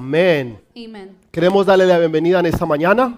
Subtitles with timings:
[0.00, 0.58] Amén.
[0.74, 1.14] Amen.
[1.30, 3.14] Queremos darle la bienvenida en esta mañana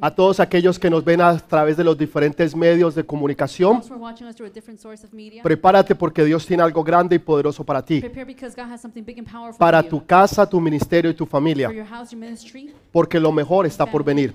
[0.00, 3.82] a todos aquellos que nos ven a través de los diferentes medios de comunicación.
[5.42, 8.00] Prepárate porque Dios tiene algo grande y poderoso para ti,
[9.58, 11.68] para tu casa, tu ministerio y tu familia,
[12.92, 14.32] porque lo mejor está por venir.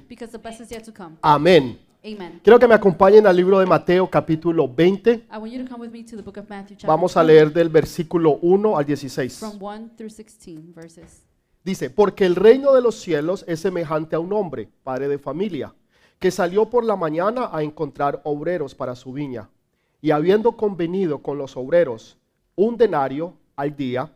[1.22, 1.80] Amén.
[2.03, 2.41] Amen.
[2.43, 5.11] Quiero que me acompañen al libro de Mateo capítulo 20.
[5.11, 7.21] I want you to come with me to the book of Matthew chapter Vamos a
[7.21, 9.37] 20, leer del versículo 1 al 16.
[9.37, 11.23] from 1 through 16 verses.
[11.63, 15.75] Dice, porque el reino de los cielos es semejante a un hombre, padre de familia,
[16.17, 19.52] que salió por la mañana a encontrar obreros para su viña.
[20.02, 22.17] Y habiendo convenido con los obreros
[22.55, 24.11] un denario al día,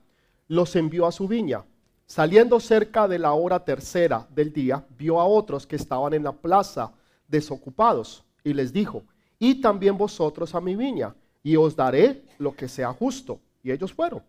[0.48, 1.64] los envió a su viña.
[2.08, 6.32] Saliendo cerca de la hora tercera del día, vio a otros que estaban en la
[6.32, 6.92] plaza
[7.28, 9.04] desocupados y les dijo,
[9.40, 13.40] y también vosotros a mi viña, y os daré lo que sea justo.
[13.64, 14.24] Y ellos fueron.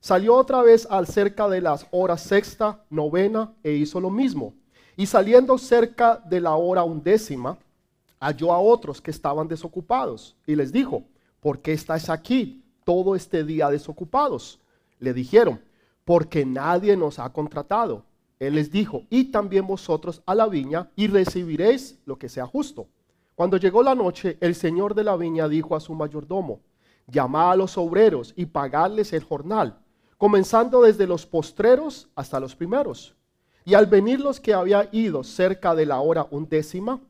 [0.00, 4.54] Salió otra vez al cerca de las horas sexta, novena, e hizo lo mismo.
[4.96, 7.58] Y saliendo cerca de la hora undécima,
[8.20, 11.04] halló a otros que estaban desocupados y les dijo,
[11.40, 14.60] ¿por qué estáis aquí todo este día desocupados?
[14.98, 15.60] Le dijeron,
[16.04, 18.04] porque nadie nos ha contratado.
[18.42, 22.88] Él les dijo, y también vosotros a la viña y recibiréis lo que sea justo.
[23.36, 26.60] Cuando llegó la noche, el señor de la viña dijo a su mayordomo,
[27.06, 29.78] llamad a los obreros y pagadles el jornal,
[30.18, 33.14] comenzando desde los postreros hasta los primeros.
[33.64, 37.00] Y al venir los que había ido cerca de la hora undécima,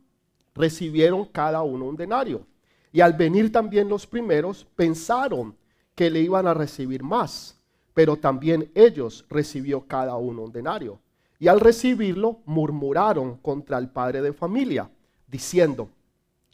[0.54, 2.46] recibieron cada uno un denario.
[2.92, 5.56] Y al venir también los primeros, pensaron
[5.94, 7.58] que le iban a recibir más,
[7.94, 11.00] pero también ellos recibió cada uno un denario.
[11.42, 14.88] Y al recibirlo, murmuraron contra el padre de familia,
[15.26, 15.88] diciendo,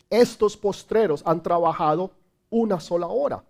[0.08, 2.12] estos postreros han trabajado
[2.48, 3.44] una sola hora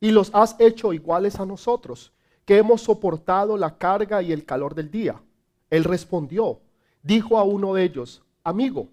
[0.00, 2.12] y los has hecho iguales a nosotros,
[2.44, 5.22] que hemos soportado la carga y el calor del día.
[5.70, 6.58] Él respondió,
[7.04, 8.88] dijo a uno de ellos, amigo,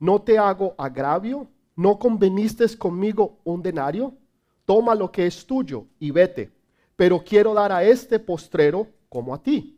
[0.00, 1.46] ¿no te hago agravio?
[1.76, 4.14] ¿No conveniste conmigo un denario?
[4.64, 6.50] Toma lo que es tuyo y vete,
[6.96, 9.75] pero quiero dar a este postrero como a ti.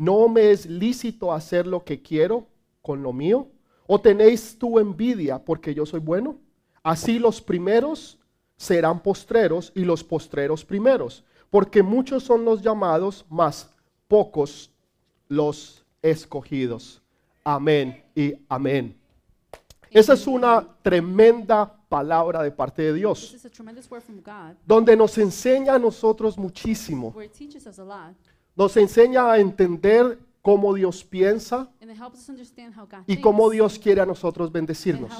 [0.00, 2.46] ¿No me es lícito hacer lo que quiero
[2.80, 3.48] con lo mío?
[3.86, 6.38] ¿O tenéis tu envidia porque yo soy bueno?
[6.82, 8.18] Así los primeros
[8.56, 13.68] serán postreros y los postreros primeros, porque muchos son los llamados, mas
[14.08, 14.70] pocos
[15.28, 17.02] los escogidos.
[17.44, 18.98] Amén y amén.
[19.90, 23.36] Esa es una tremenda palabra de parte de Dios,
[24.66, 27.14] donde nos enseña a nosotros muchísimo.
[28.60, 31.70] Nos enseña a entender cómo Dios piensa
[33.06, 35.10] y cómo Dios quiere a nosotros bendecirnos.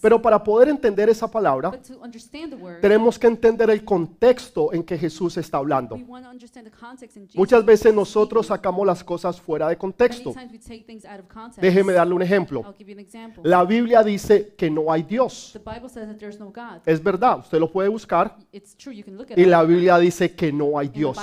[0.00, 3.84] Pero para poder entender esa palabra, but to understand the word, tenemos que entender el
[3.84, 5.96] contexto en que Jesús está hablando.
[5.96, 7.36] we want to understand the context in Jesus.
[7.36, 10.32] Muchas veces nosotros sacamos las cosas fuera de contexto.
[10.32, 11.60] times we take things out of context.
[11.60, 12.62] Déjeme darle un ejemplo.
[12.62, 13.42] I'll give you an example.
[13.44, 15.50] La Biblia dice que no hay Dios.
[15.52, 16.80] The Bible says that there's no God.
[16.86, 19.48] Es verdad, usted lo puede buscar It's true, you can look at y it.
[19.48, 21.16] la Biblia dice que no hay Dios.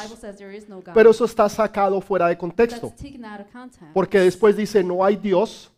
[0.94, 2.94] Pero eso está sacado fuera de contexto.
[3.94, 5.72] Porque después dice no hay Dios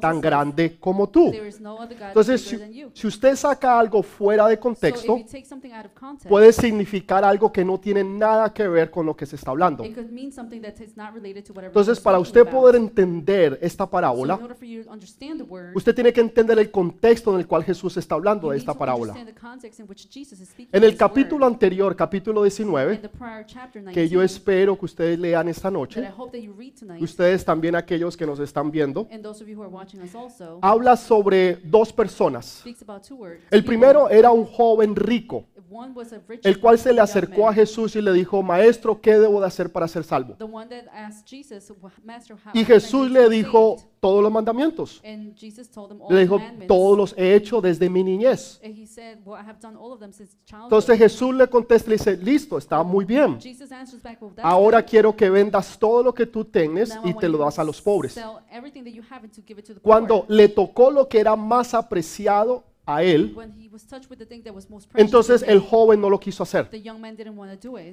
[0.00, 1.32] tan grande como tú.
[1.32, 2.58] Entonces, si,
[2.92, 5.20] si usted saca algo fuera de contexto,
[6.28, 9.84] puede significar algo que no tiene nada que ver con lo que se está hablando.
[11.64, 14.38] Entonces, para usted poder entender esta parábola,
[15.74, 19.14] usted tiene que entender el contexto en el cual Jesús está hablando de esta parábola.
[20.72, 24.84] En el capítulo anterior, capítulo In 19, the prior chapter 19, que yo espero que
[24.84, 26.08] ustedes lean esta noche,
[27.00, 29.08] ustedes también aquellos que nos están viendo,
[30.14, 32.62] also, habla sobre dos personas.
[33.50, 35.46] El primero era un joven rico,
[36.42, 39.70] El cual se le acercó a Jesús y le dijo, maestro, ¿qué debo de hacer
[39.70, 40.34] para ser salvo?
[40.34, 44.30] The one that asked Jesus, "Wha- Master, how Y Jesús le dijo saved?" todos los
[44.30, 45.02] mandamientos.
[45.02, 48.60] Le dijo, todos los he hecho desde mi niñez.
[50.62, 53.38] Entonces Jesús le contesta y le dice, listo, está muy bien.
[54.42, 57.82] Ahora quiero que vendas todo lo que tú I y te lo das a los
[57.82, 58.16] pobres.
[59.82, 63.36] Cuando le tocó lo que era más apreciado a él,
[64.94, 66.70] entonces to el joven no lo quiso hacer.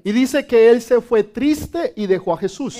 [0.03, 2.77] Y dice que él se fue triste y dejó a Jesús.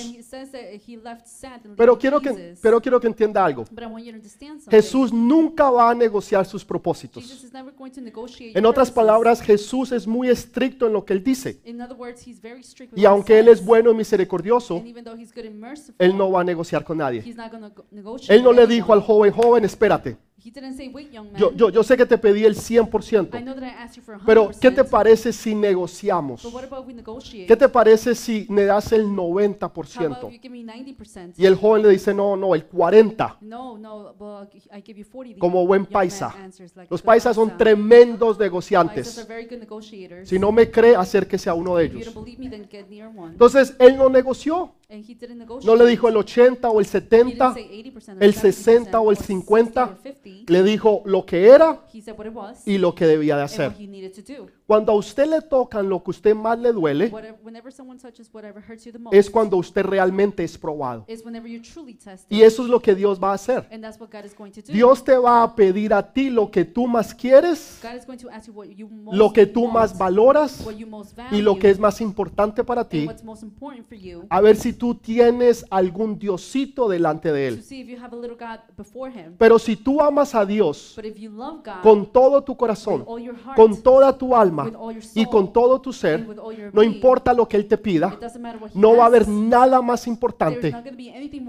[1.75, 3.65] Pero quiero que, pero quiero que entienda algo.
[4.69, 7.45] Jesús nunca va a negociar sus propósitos.
[8.39, 11.60] En otras palabras, Jesús es muy estricto en lo que él dice.
[12.95, 14.83] Y aunque él es bueno y misericordioso,
[15.98, 17.24] él no va a negociar con nadie.
[18.30, 20.18] Él no le dijo al joven, joven, espérate.
[20.45, 21.39] He didn't say, wait, young man.
[21.39, 24.01] Yo, yo, yo sé que te pedí el 100%, I know that I asked you
[24.03, 24.23] for 100%.
[24.25, 26.43] pero ¿qué te parece si negociamos?
[26.43, 27.45] But what about we negotiate?
[27.47, 30.27] ¿Qué te parece si me das el How about 90%?
[30.27, 31.33] if you give me 90%?
[31.37, 33.37] Y el joven le dice, no, no, el 40%.
[33.41, 35.35] No, no, well, I give you 40.
[35.35, 36.33] The Como buen young man paisa.
[36.43, 37.57] answers like a Los good paisas son paisa.
[37.57, 39.27] tremendos Paisas are negociantes.
[39.27, 40.27] very good negotiators.
[40.27, 42.13] Si no me cree, acérquese a uno de If you ellos.
[42.13, 43.31] believe me, then get near one.
[43.31, 44.73] Entonces, él no negoció.
[45.63, 47.53] No le dijo el 80 o el He 70.
[47.53, 49.83] didn't say 80% or el 70% 60 o el or 60 50.
[49.83, 50.53] or 50.
[50.53, 51.81] Le dijo lo que era
[52.65, 53.73] y lo que debía de hacer.
[54.65, 57.11] Cuando a usted le tocan lo que a usted más le duele,
[59.11, 61.05] es cuando usted realmente es probado.
[62.29, 63.67] Y eso es lo que Dios va a hacer.
[64.67, 67.81] Dios te va a pedir a ti lo que tú más quieres,
[69.11, 70.65] lo que tú más valoras
[71.31, 73.07] y lo que es más importante para ti,
[74.29, 77.63] a ver si tú tienes algún diosito delante de Él.
[79.38, 84.35] Pero si tú amas a Dios God con todo tu corazón, heart, con toda tu
[84.35, 84.71] alma
[85.15, 86.27] y con todo tu ser,
[86.74, 88.19] no importa lo que Él te pida,
[88.74, 90.75] no va a haber nada más importante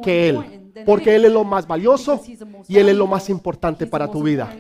[0.03, 2.21] que Él, porque Él es lo más valioso
[2.69, 4.55] y Él es lo más importante para tu vida.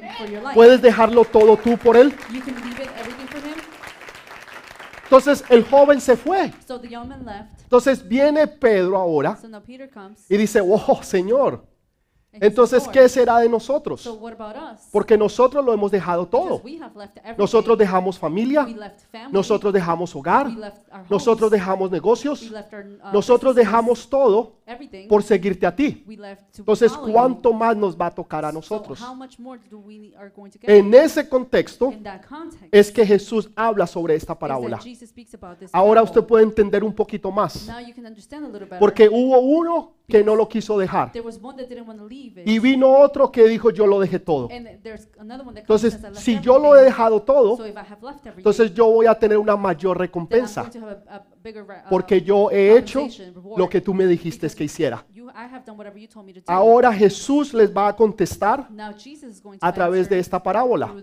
[0.54, 2.12] ¿Puedes dejarlo todo tú por Él?
[2.32, 3.54] You can leave it everything for Him.
[5.16, 6.52] Entonces el joven se fue.
[7.62, 9.38] Entonces viene Pedro ahora
[10.28, 11.64] y dice, oh Señor,
[12.40, 14.18] entonces "Lord, ¿qué será de nosotros?
[14.90, 16.60] Porque nosotros lo hemos dejado todo.
[17.38, 18.66] Nosotros dejamos familia,
[19.30, 20.48] nosotros dejamos hogar,
[21.08, 24.54] nosotros dejamos negocios, uh, nosotros dejamos todo
[25.08, 26.04] por seguirte a ti.
[26.58, 26.92] Entonces.
[27.14, 29.00] ¿cuánto más nos va a tocar a So nosotros?
[29.00, 30.68] how much more do we are going to get?
[30.70, 34.80] En ese contexto in that context, es que Jesús habla sobre esta parábola.
[35.72, 38.78] Ahora usted puede entender un poquito más, Now you can understand a little better.
[38.78, 41.10] porque hubo uno que no lo quiso dejar
[42.44, 44.48] y vino otro que dijo yo lo dejé todo.
[44.50, 47.58] Entonces, and says, "I left si yo lo he everything." dejado todo,
[48.36, 50.70] entonces yo voy a tener una mayor recompensa,
[51.42, 53.06] bigger uh, porque yo he hecho
[53.56, 55.06] lo que tú me dijiste que hiciera.
[55.24, 56.44] You, I have done whatever you told me to do.
[56.46, 60.42] Ahora Jesús les va a contestar Now Jesus is going to a través de esta
[60.42, 60.94] parábola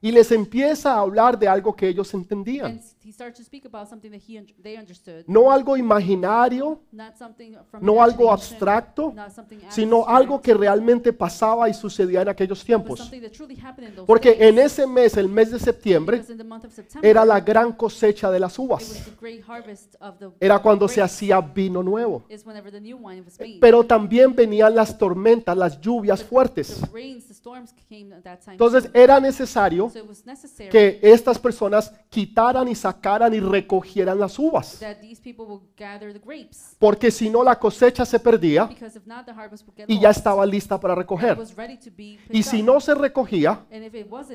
[0.00, 2.66] y les empieza a hablar de algo que ellos entendían.
[2.72, 6.80] And he starts to speak about something that he un- they understood, No algo imaginario,
[6.92, 9.12] not something from no algo abstracto,
[9.68, 12.98] sino abstract, algo que realmente pasaba y sucedía en aquellos tiempos.
[12.98, 16.32] something that truly happened in those Porque en ese mes, el mes de septiembre, Because
[16.32, 18.88] in the month of September, era la gran cosecha de las it uvas.
[18.88, 22.24] was the great harvest of the Era cuando se hacía vino nuevo.
[23.60, 26.80] Pero también venían las tormentas, las lluvias fuertes.
[28.48, 29.90] Entonces era necesario
[30.70, 34.80] que estas personas quitaran y sacaran y recogieran las uvas.
[36.78, 38.68] Porque si no la cosecha se perdía
[39.86, 41.38] y ya estaba lista para recoger.
[42.30, 43.64] Y si no se recogía,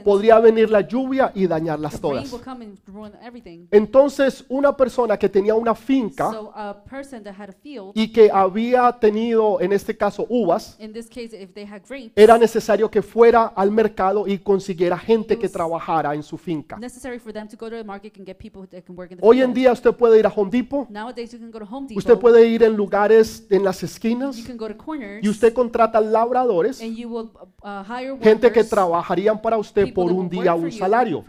[0.03, 2.33] podría venir la lluvia y dañarlas todas.
[3.71, 6.31] Entonces una persona que tenía una finca
[7.93, 12.11] y que había tenido, en este caso, uvas, in this case, if they had grapes,
[12.15, 16.77] era necesario que fuera al mercado y consiguiera gente que trabajara en su finca.
[16.77, 19.17] necessary for them to go to the market and get people that can work in
[19.17, 21.65] the Hoy en día usted puede ir a Home Depot, Nowadays, you can go to
[21.65, 21.99] Home Depot.
[21.99, 25.23] usted puede ir en lugares en las esquinas you can go to corners.
[25.23, 27.31] y usted contrata labradores, and you will
[27.63, 31.23] uh, hire gente que trabajarían para usted por un día un salario.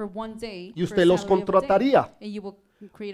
[0.75, 2.15] y usted los contrataría.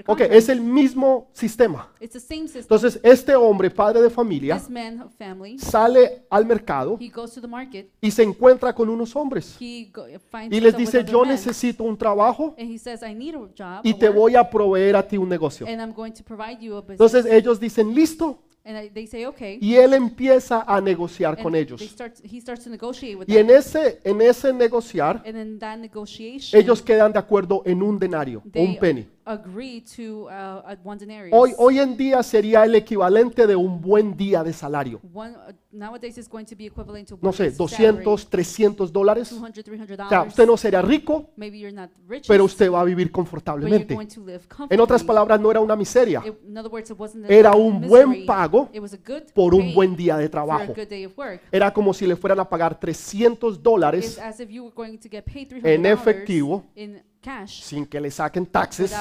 [0.06, 1.88] Ok, es el mismo sistema.
[2.00, 2.62] It's the same system.
[2.62, 7.40] Entonces este hombre, padre de familia, this man family, sale al mercado he goes to
[7.40, 7.88] the market.
[8.00, 11.10] y se encuentra con unos hombres He go, finds y les himself with dice, other
[11.12, 14.06] yo men, necesito un trabajo and he says, I need a job, y a te
[14.08, 15.66] work, voy a proveer a ti un negocio.
[15.66, 17.00] and I'm going to provide you a business.
[17.00, 19.58] Entonces ellos dicen, listo, and I, they say, okay.
[19.60, 21.80] y él empieza a negociar and con they ellos.
[21.80, 23.48] start, he starts to negotiate with Y them.
[23.48, 27.98] en ese, en ese negociar, and in that negotiation, ellos quedan de acuerdo en un
[27.98, 29.06] denario o they un penny.
[29.30, 31.32] Agree to uh, a one denarius.
[31.32, 35.00] Hoy, hoy en día sería el equivalente de un buen día de salario.
[35.14, 38.92] One, uh, nowadays is going to be equivalent to No one sé, day's 200, 300
[38.92, 39.28] dólares.
[39.28, 40.28] salary, 200, 300 O sea, dollars.
[40.32, 43.12] usted no sería rico, Maybe you're not rich, pero usted va a vivir but you're
[43.14, 43.94] confortablemente.
[43.94, 46.98] going to live En otras palabras, no era una miseria, It- in other words, it
[46.98, 48.26] wasn't a era un buen misery.
[48.26, 50.74] pago It was a good por un pay buen día de for a trabajo.
[50.74, 51.40] good day of work.
[51.52, 54.98] Era como si le fueran a pagar 300 It's dólares as if you were going
[54.98, 58.92] to get paid $300 en efectivo in cash sin que le saquen taxes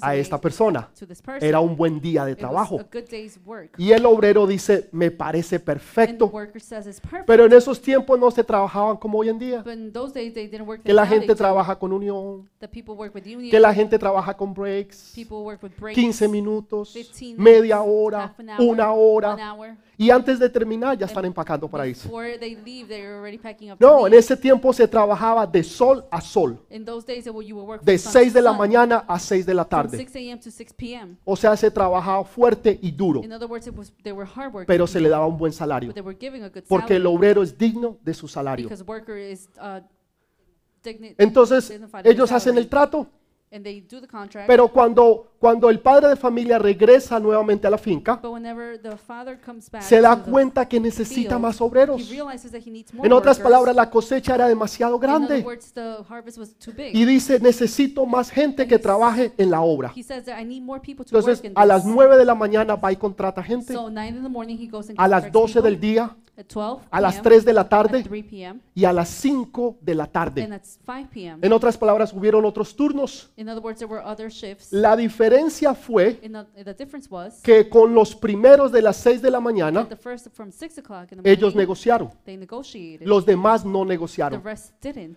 [0.00, 0.88] a esta persona.
[1.40, 2.80] Era un buen día de trabajo.
[3.78, 6.30] Y el obrero dice, me parece perfecto.
[7.26, 9.62] Pero en esos tiempos no se trabajaban como hoy en día.
[9.62, 12.94] But in those days they didn't work Que la gente trabaja con unión, The people
[12.94, 13.50] work with union.
[13.50, 15.94] que la gente trabaja con breaks, people work with breaks.
[15.94, 19.36] 15 minutos, 15 media hora, una hora.
[19.96, 22.08] Y antes de terminar ya están empacando para irse.
[23.78, 27.56] No, en ese tiempo se trabajaba de sol a sol, In those days, it, you
[27.56, 29.96] would work de from sun 6 to de la mañana a 6 de la tarde.
[29.96, 30.40] 6 a.m.
[30.40, 31.16] to 6 p.m.
[31.24, 33.22] O sea, se trabajaba fuerte y duro,
[34.66, 37.02] pero se le daba un buen salario, but they were giving a good porque el
[37.02, 38.68] salary obrero es digno de su salario.
[38.68, 39.80] because worker is uh,
[41.18, 41.72] Entonces,
[42.04, 43.06] ellos hacen el trato,
[44.46, 48.22] pero cuando, cuando el padre de familia regresa nuevamente a la finca,
[49.80, 52.00] se da cuenta que necesita más obreros.
[52.00, 55.44] he realizes that he needs more En otras palabras, la cosecha era demasiado grande
[56.92, 59.92] y dice, necesito más gente que trabaje en la obra.
[59.96, 61.92] Entonces, a las this.
[61.92, 64.90] 9 de la mañana va y contrata gente, So 9 in the morning he goes
[64.90, 67.68] and a las contracts 12 del día, At 12 a las p.m., 3 de la
[67.68, 68.60] tarde 3 p.m.
[68.74, 70.42] y a las 5 de la tarde.
[70.44, 71.38] at 5 p.m.
[71.42, 73.30] En otras palabras, hubieron otros turnos.
[74.70, 75.31] La diferencia
[75.74, 76.18] fue
[76.76, 80.50] difference was que con los primeros de las 6 de la mañana, the first from
[80.50, 82.10] 6 o'clock in the ellos negociaron.
[83.00, 84.42] Los demás no negociaron.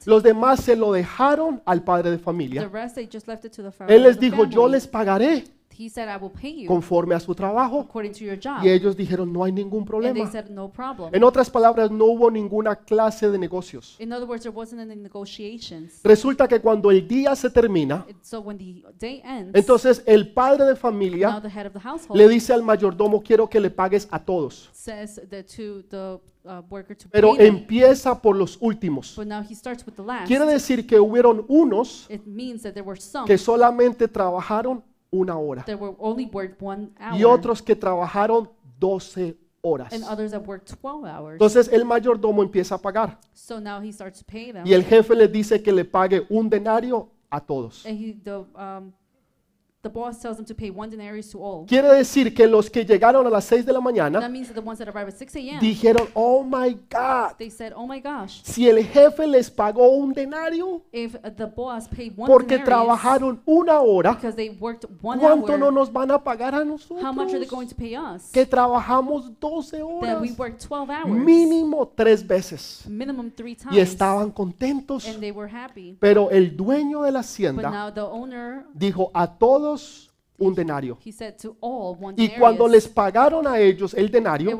[0.05, 2.67] Los demás se lo dejaron al padre de familia.
[2.71, 5.43] rest, they just left it to the fa- Él les dijo, yo les pagaré
[5.77, 7.81] He said, I will pay you conforme a su trabajo.
[7.81, 8.63] according to your job.
[8.63, 10.31] Y ellos dijeron, no hay ningún and they problema.
[10.31, 11.13] said, no problem.
[11.13, 13.95] En otras palabras, no hubo ninguna clase de negocios.
[13.99, 15.99] In other words, there wasn't any negotiations.
[16.03, 20.65] Resulta que cuando el día se termina, So when the day ends, entonces el padre
[20.65, 23.69] de now familia the head of the household le dice al mayordomo, quiero que le
[23.69, 24.69] pagues a todos.
[24.71, 27.55] says that to the uh, worker to Pero pay them.
[27.57, 29.15] empieza por los últimos.
[29.15, 30.27] But now he starts with the last.
[30.27, 34.83] Quiere decir que hubieron unos It means that there were some que solamente trabajaron
[35.15, 39.91] una hora that were only worked one hour y otros que trabajaron 12 horas.
[39.93, 41.33] and others that worked 12 hours.
[41.33, 44.65] Entonces el mayordomo empieza a pagar So now he starts to pay them.
[44.65, 47.85] y el jefe les dice que le pague un denario a todos.
[47.85, 48.91] And he, the, um,
[49.85, 51.65] the boss tells him to pay one denarius to all.
[51.67, 54.55] Quiere decir que los que llegaron a las 6 de la That mañana means that
[54.55, 57.99] the ones that arrive at 6 a.m., dijeron, oh my God, they said, oh my
[57.99, 62.57] gosh, si el jefe les pagó un denario if uh, the boss paid one porque
[62.57, 66.55] denarius trabajaron una hora, because they worked one ¿cuánto no hour, nos van a pagar
[66.55, 67.69] a how much are they going nosotros?
[67.69, 68.31] to pay us?
[68.31, 72.83] Que trabajamos 12 That horas, we worked 12 hours, mínimo tres veces.
[72.87, 75.05] minimum three times, Y estaban contentos.
[75.07, 75.95] and they were happy.
[75.99, 79.74] Pero el dueño de la But hacienda now the owner, dijo a todos
[80.37, 80.97] un denario.
[82.17, 84.59] Y cuando les pagaron a ellos el denario,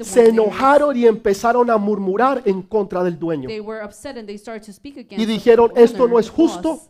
[0.00, 3.48] se enojaron y empezaron a murmurar en contra del dueño.
[3.48, 6.80] they were upset and they started to speak against Y dijeron, esto no es justo,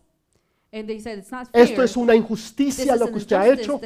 [0.70, 1.62] said, it's not fair.
[1.62, 3.80] esto es una injusticia lo que usted ha hecho,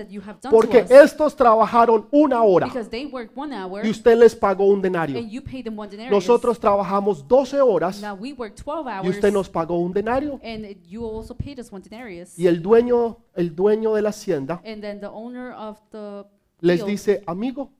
[0.50, 4.82] porque estos trabajaron una hora because they worked one hour y usted les pagó un
[4.82, 5.18] denario.
[5.18, 6.12] and you paid them one denarius.
[6.12, 10.40] Nosotros trabajamos 12 horas now we worked 12 y hours usted nos pagó un denario.
[10.42, 12.38] and you also paid us one denarius.
[12.38, 16.24] Y el dueño, el dueño de la hacienda And then the owner of the
[16.60, 17.70] les dice, amigo,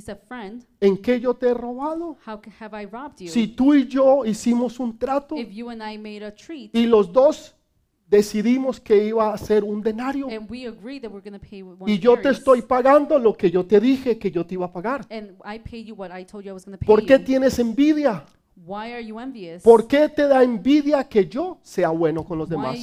[0.00, 0.18] said,
[0.80, 2.16] ¿en qué yo te he robado?
[2.24, 3.28] how ca- have I robbed you?
[3.28, 6.86] Si tú y yo hicimos un trato if you and I made a treat y
[6.86, 7.56] los dos
[8.12, 11.62] decidimos que iba a ser un denario and we agreed that we're going to pay
[11.62, 14.66] one y yo te estoy pagando lo que yo te dije que yo te iba
[14.66, 15.06] a pagar.
[15.10, 17.18] and I paid you what I told you I was going to pay ¿Por qué
[17.18, 18.24] tienes envidia?
[18.66, 19.62] why are you envious?
[19.62, 22.76] ¿Por qué te da envidia que yo sea bueno con los demás?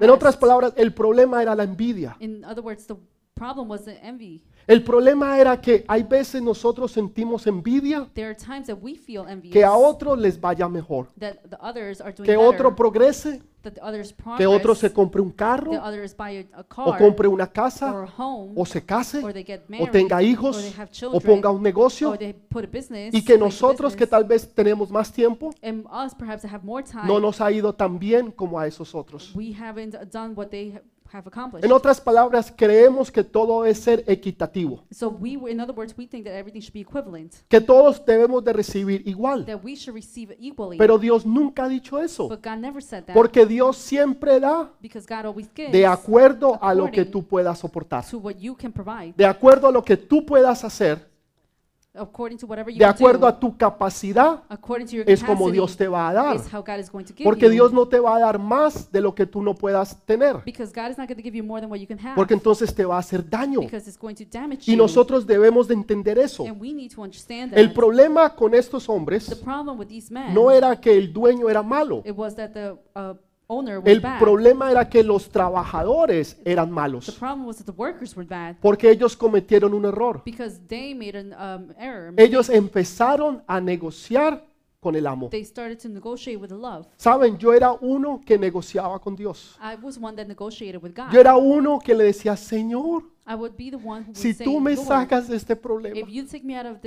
[0.00, 2.16] En otras palabras, el problema era la envidia.
[2.20, 2.96] In other words, the
[3.34, 4.44] problem was the envy.
[4.70, 9.26] El problema era que hay veces nosotros sentimos envidia There are times that we feel
[9.28, 12.76] envious que a otros les vaya mejor, that the others are doing que better, otro
[12.76, 16.58] progrese, that the others progress, que otro se compre un carro that others buy a,
[16.58, 19.62] a o car compre una or casa a home o se case or they get
[19.62, 22.64] o married tenga or hijos they have o children ponga un negocio or they put
[22.64, 25.84] a business y que make a nosotros que business, tal vez tenemos más tiempo and
[25.86, 28.94] us perhaps that have more time no nos ha ido tan bien como a esos
[28.94, 29.34] otros.
[29.34, 30.80] we haven't done what they ha-
[31.12, 31.64] have accomplished.
[31.64, 36.06] En otras palabras, creemos que todo debe ser equitativo, so we in other words we
[36.06, 39.44] think that everything should be equivalent, que todos debemos de recibir igual.
[39.44, 40.78] that we should receive it equally.
[40.78, 44.70] Pero Dios nunca ha dicho eso, but God never said that porque Dios siempre da
[44.80, 48.36] because God always gives de acuerdo a lo que according tú puedas soportar, to what
[48.36, 51.09] you can provide, de acuerdo a lo que tú puedas hacer
[51.94, 55.46] according to whatever you de acuerdo do, a tu capacidad, according to your es como
[55.46, 56.36] capacity, Dios te va a dar.
[56.36, 57.52] is how God is going to give Porque you.
[57.52, 60.72] Dios no te va a dar más de lo que tú no puedas tener, because
[60.72, 62.14] God is not going to give you more than what you can have.
[62.14, 63.60] porque entonces te va a hacer daño.
[63.60, 64.78] because it's going to damage Y you.
[64.78, 66.44] nosotros debemos de entender eso.
[66.44, 67.58] and we need to understand that.
[67.58, 71.48] El problema con estos the hombres problem with these men, no era que el dueño
[71.50, 72.02] era malo.
[72.04, 73.14] it was that the uh,
[73.84, 78.26] El problema era que los trabajadores eran the malos, problem was that the workers were
[78.26, 80.22] bad porque ellos cometieron un error.
[80.24, 82.14] because they made an um, error.
[82.16, 84.44] Ellos empezaron a negociar
[84.78, 85.28] con el amo.
[85.30, 86.86] They started to negotiate with love.
[86.96, 89.58] Saben, yo era uno que negociaba con Dios.
[89.60, 91.12] I was one that negotiated with God.
[91.12, 94.34] Yo era uno que le decía, Señor, I would be the one who would si
[94.34, 96.04] tú me sacas de este problema,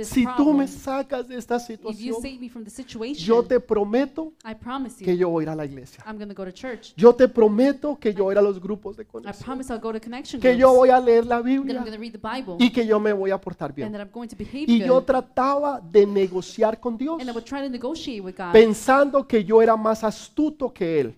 [0.02, 4.34] si tú me sacas de esta situación, save me from the situation, yo te prometo
[4.44, 6.04] I promise you, que yo voy a ir a la iglesia.
[6.06, 6.92] I'm going to go to church.
[6.96, 9.72] Yo te prometo que yo voy a ir a los grupos de I conexión, promise
[9.72, 12.18] I'll go to connection que yo voy a leer la Biblia going to read the
[12.18, 13.92] Bible, y que yo me voy a portar and bien.
[13.92, 17.46] that I'm going to behave Y yo trataba de negociar con Dios, And I would
[17.46, 21.14] try to negotiate with God, pensando que yo era más astuto que Él.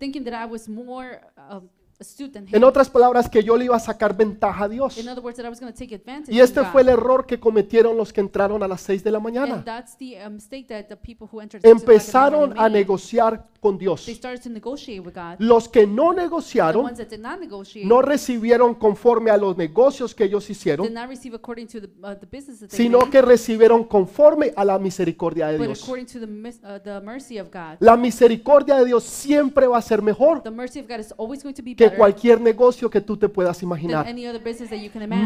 [2.53, 4.99] En otras palabras, que yo le iba a sacar ventaja a Dios.
[4.99, 6.67] In other words, that I was going to take advantage Y este God.
[6.73, 9.63] fue el error que cometieron los que entraron a las 6 de la and mañana.
[9.65, 12.63] that's the uh, mistake that the people who entered six o'clock in the Empezaron a
[12.65, 12.71] made.
[12.81, 14.05] negociar con Dios.
[14.07, 15.37] They started to negotiate with God.
[15.39, 19.57] Los que no The negociaron ones that did not negotiate no recibieron conforme a los
[19.57, 22.77] negocios que ellos did hicieron, not receive according to the, uh, the business that they
[22.77, 25.83] sino made, que recibieron conforme a la misericordia de but Dios.
[25.83, 27.77] according to the, mis- uh, the mercy of God.
[27.81, 31.43] La misericordia de Dios siempre va a ser mejor The mercy of God is always
[31.43, 34.07] going to be que cualquier negocio que tú te puedas imaginar.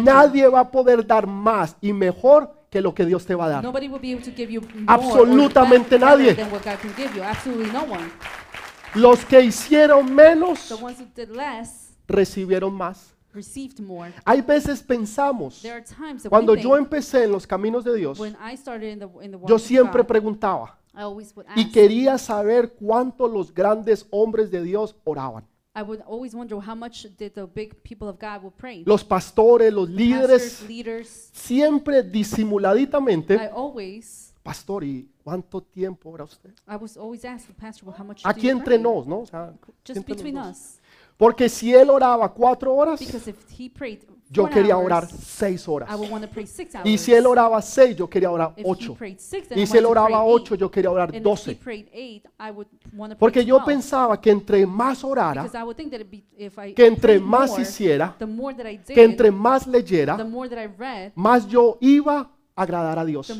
[0.02, 3.48] Nadie va a poder dar más y mejor que lo que Dios te va a
[3.48, 3.66] dar.
[4.86, 6.34] Absolutamente nadie.
[6.34, 7.22] than what God can give you.
[7.22, 8.10] Absolutely no one.
[8.94, 13.14] Los que hicieron menos The ones who did less recibieron más.
[13.32, 14.12] received more.
[14.24, 18.18] Hay veces pensamos, There are times that cuando yo empecé en los caminos de Dios,
[18.18, 21.70] when I started in the in the walk yo siempre preguntaba I always would y
[21.70, 25.46] quería saber cuánto los grandes hombres de Dios oraban.
[25.72, 28.82] I would always wonder how much did the big people of God will pray.
[28.84, 31.30] Los pastores, los Pastors, líderes, leaders.
[31.32, 32.02] siempre
[33.40, 36.50] I always, pastor, ¿y cuánto tiempo ora usted?
[36.66, 38.82] I was always asking pastor, well, how much Aquí do you entre pray?
[38.82, 39.20] nos, ¿no?
[39.20, 39.54] O sea,
[39.86, 40.46] Just entre between dos.
[40.48, 40.79] us,
[41.20, 42.98] Porque si él oraba cuatro horas,
[44.30, 45.90] yo quería orar seis horas.
[46.82, 48.96] Y si él oraba seis, yo quería orar ocho.
[49.54, 51.58] Y si él oraba ocho, yo quería orar doce.
[53.18, 53.66] Porque yo 12.
[53.66, 55.46] pensaba que entre más orara,
[56.74, 58.16] que entre más hiciera,
[58.86, 60.16] que entre más leyera,
[61.14, 63.30] más yo iba a agradar a Dios.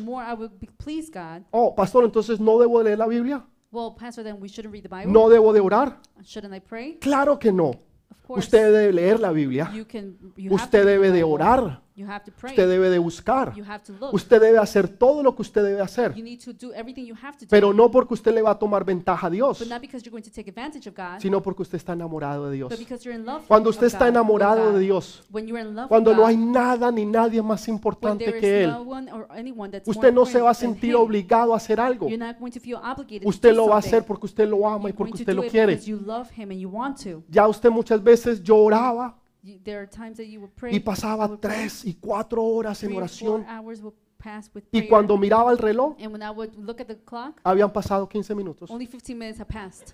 [1.49, 4.89] Oh, pastor, entonces no debo leer la Biblia, Well, pastor, then we shouldn't read the
[4.89, 5.11] Bible.
[5.11, 5.97] no debo de orar.
[6.23, 6.97] Shouldn't I pray?
[6.99, 7.69] Claro que no.
[8.09, 8.45] Of course.
[8.45, 10.17] Usted debe leer la Biblia, you can.
[10.35, 11.31] You have to usted read the debe de Bible.
[11.31, 12.51] orar, You have to pray.
[12.51, 14.13] usted debe de buscar, You have to look.
[14.13, 17.15] usted debe hacer todo lo que usted debe hacer, You need to do everything you
[17.21, 17.49] have to do.
[17.49, 20.11] pero no porque usted le va a tomar ventaja a Dios, but not because you're
[20.11, 22.69] going to take advantage of God, sino porque usted está enamorado de Dios.
[22.69, 23.43] but because you're in love.
[23.47, 24.73] Cuando of usted está God, with enamorado God.
[24.75, 27.67] de Dios, When you're in love cuando with no God, hay nada ni nadie más
[27.67, 30.49] when importante there que Él, no one or anyone that's usted more no se va
[30.49, 32.07] a important than sentir him, obligado a hacer algo.
[32.07, 33.97] You're not going to feel obligated Usted to do lo va a something.
[33.97, 35.73] hacer porque usted lo ama y You're porque to usted do lo it quiere.
[35.73, 37.21] because you love him and you want to.
[37.29, 39.20] Ya usted muchas veces yo oraba You,
[39.63, 40.71] there are times that you would pray.
[40.73, 43.81] y I pasaba would pray, tres y cuatro horas en three or four oración hours
[43.81, 44.89] would pass with y prayer.
[44.89, 48.35] cuando miraba el reloj and when I would look at the clock, habían pasado 15
[48.35, 49.93] minutos only 15 minutes had passed.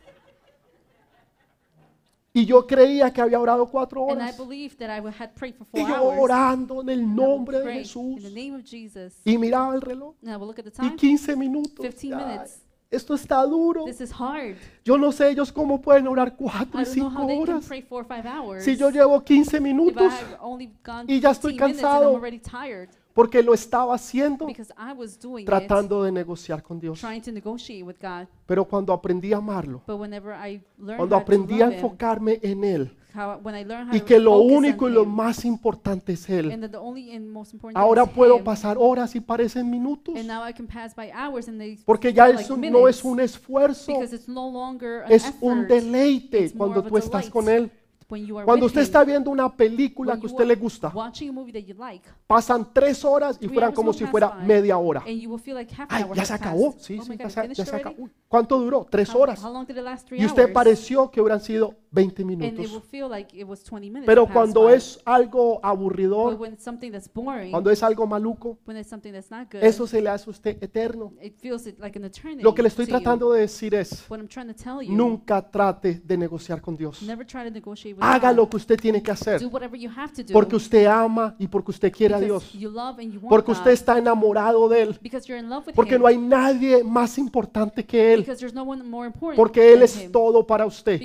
[2.33, 5.31] y yo creía que había orado cuatro And I horas believed that I would- had
[5.33, 6.19] prayed for y four yo hours.
[6.21, 9.15] orando en el and I would nombre de pray Jesús In the name of Jesus.
[9.25, 10.97] y miraba el reloj And I would look at the y time.
[10.97, 11.79] 15 minutos.
[11.86, 12.62] 15 Ay, minutes.
[12.89, 13.86] Esto está duro.
[13.86, 14.56] This is hard.
[14.86, 17.38] Yo no sé ellos cómo pueden orar cuatro I y don't know cinco how they
[17.39, 17.65] can horas.
[17.67, 18.63] pray four or five hours.
[18.63, 21.84] Si yo llevo 15 if I minutos have only gone y ya estoy 15 minutes
[21.84, 22.10] and cansado.
[22.12, 26.62] I'm already tired porque lo estaba haciendo because I was doing it, tratando de negociar
[26.62, 27.00] con Dios.
[27.02, 28.28] trying to negotiate with God.
[28.45, 31.73] Pero cuando aprendí a amarlo, But whenever I learned cuando how to aprendí a love
[31.73, 35.06] him, enfocarme en Él how, when I learned how y que lo único y lo
[35.06, 38.38] más importante es Él, and that the only and most important ahora thing is puedo
[38.38, 40.15] him, pasar horas y parecen minutos.
[40.15, 42.60] and now I can pass by hours and they Porque ya feel es like un-
[42.60, 46.56] minutes no es un esfuerzo, because it's no longer an es effort un deleite It's
[46.56, 47.34] more cuando of a tú estás delight.
[47.34, 47.71] con Él.
[48.10, 50.34] when you are Cuando with usted him, está viendo una película when que a you
[50.34, 53.49] usted are le gusta, watching a movie that you like pasan tres horas y Three
[53.49, 55.01] fueran hours como will si pass fuera by, media hora.
[55.06, 56.71] and you will feel like half an Ay, hour ya has se acabó.
[56.71, 56.86] passed.
[56.86, 57.89] Sí, oh sí, ya se, finished ya se already?
[57.95, 58.10] acabó.
[58.30, 58.88] ¿Cuánto duró?
[58.89, 59.43] Tres How- horas.
[59.43, 60.08] How long did it last?
[60.08, 60.53] Three Y usted hours.
[60.53, 61.73] pareció que hubieran sido
[62.05, 62.83] 20 And it will minutos.
[62.89, 64.05] feel like it was 20 minutes.
[64.05, 68.57] Pero cuando es algo But aburridor, when it's something that's boring, cuando es algo maluco,
[68.65, 71.13] good, eso se le hace a usted eterno.
[71.21, 72.43] it feels it like an eternity.
[72.43, 72.91] Lo que le estoy you.
[72.91, 77.01] tratando de decir es, you, nunca trate de negociar con Dios.
[77.03, 79.89] never try to negotiate with Haga lo que usted tiene que hacer, Do whatever you
[79.95, 80.33] have to do.
[80.33, 83.51] porque usted ama y porque usted quiere a Dios, you love and you want porque
[83.51, 86.01] usted está enamorado de Él, because you're in love with porque Him.
[86.01, 89.81] no hay nadie más importante que Él, because there's no one more important porque Él
[89.81, 90.12] es Him.
[90.12, 90.99] todo para usted.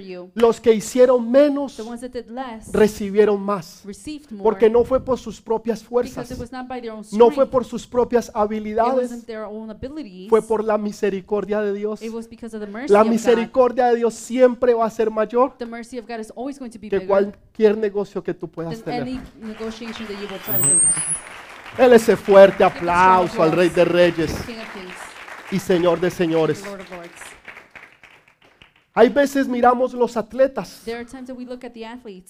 [0.00, 0.30] You.
[0.34, 4.42] Los que hicieron menos The ones that did less recibieron más, received more.
[4.42, 7.18] porque no fue por sus propias it fuerzas, was not by their own strength.
[7.22, 10.28] no fue por sus propias it habilidades, wasn't their own abilities.
[10.28, 12.02] fue por la misericordia de Dios.
[12.02, 13.12] it was because of the mercy La of God.
[13.12, 16.70] misericordia de Dios siempre va a ser mayor The mercy of God is always going
[16.70, 19.02] to be que cualquier negocio que tú puedas tener.
[19.02, 20.80] any negotiation that you will try to do.
[21.78, 24.34] Él ese fuerte aplauso al Rey de Reyes
[25.52, 26.64] y Señor de señores.
[28.92, 30.82] Hay veces miramos los atletas,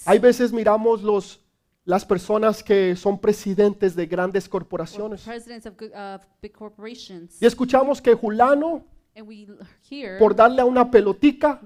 [0.05, 1.41] hay veces miramos los,
[1.85, 5.27] las personas que son presidentes de grandes or corporaciones
[7.41, 8.85] y escuchamos que Julano,
[10.19, 11.61] por darle a una pelotica,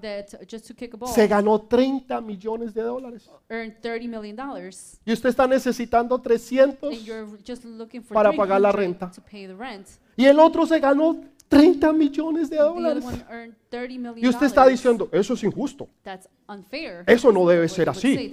[1.12, 3.28] se ganó 30 millones de dólares.
[3.48, 8.32] earned 30 million dollars, Y usted está necesitando 300 and you're just looking for Para
[8.32, 9.18] pagar la 300
[9.58, 9.84] renta.
[10.16, 13.04] y el otro se ganó 30 millones de dólares.
[13.04, 17.04] one earned 30 million Y usted está diciendo, eso es injusto, that's unfair.
[17.06, 18.30] eso no debe ser así,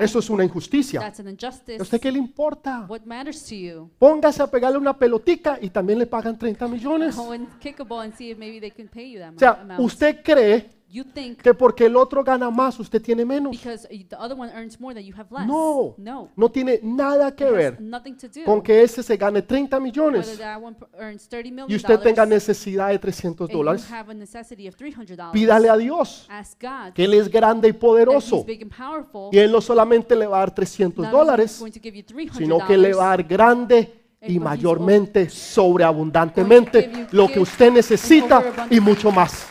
[0.00, 1.00] eso es una injusticia.
[1.00, 1.78] That's an injustice.
[1.78, 2.86] ¿A usted qué le importa?
[2.88, 3.90] What matters to you?
[3.98, 7.16] Póngase a pegarle una pelotica y también le pagan 30 millones.
[7.16, 9.38] Go and kick a ball and see if maybe they can pay you that O
[9.38, 13.52] sea, usted cree You think que porque el otro gana más, usted tiene menos.
[13.52, 15.46] because the other one earns more that you have less.
[15.46, 16.28] No, No.
[16.34, 19.40] no tiene nada que It has ver nothing to do con que ese se gane
[19.42, 22.98] 30 whether millones that one p- earns 30 million y usted tenga dollars necesidad de
[22.98, 23.88] 300 and you dólares.
[23.92, 25.32] have a necessity of 300 dollars.
[25.32, 28.72] Pídale a Dios Ask God que Él es grande y that poderoso He's big and
[28.76, 29.28] powerful.
[29.32, 31.80] y Él no solamente le va a dar 300 not only is dólares, going to
[31.80, 37.40] give you 300 sino que le va a dar grande y mayormente, sobreabundantemente, lo que
[37.40, 39.46] usted necesita y mucho más.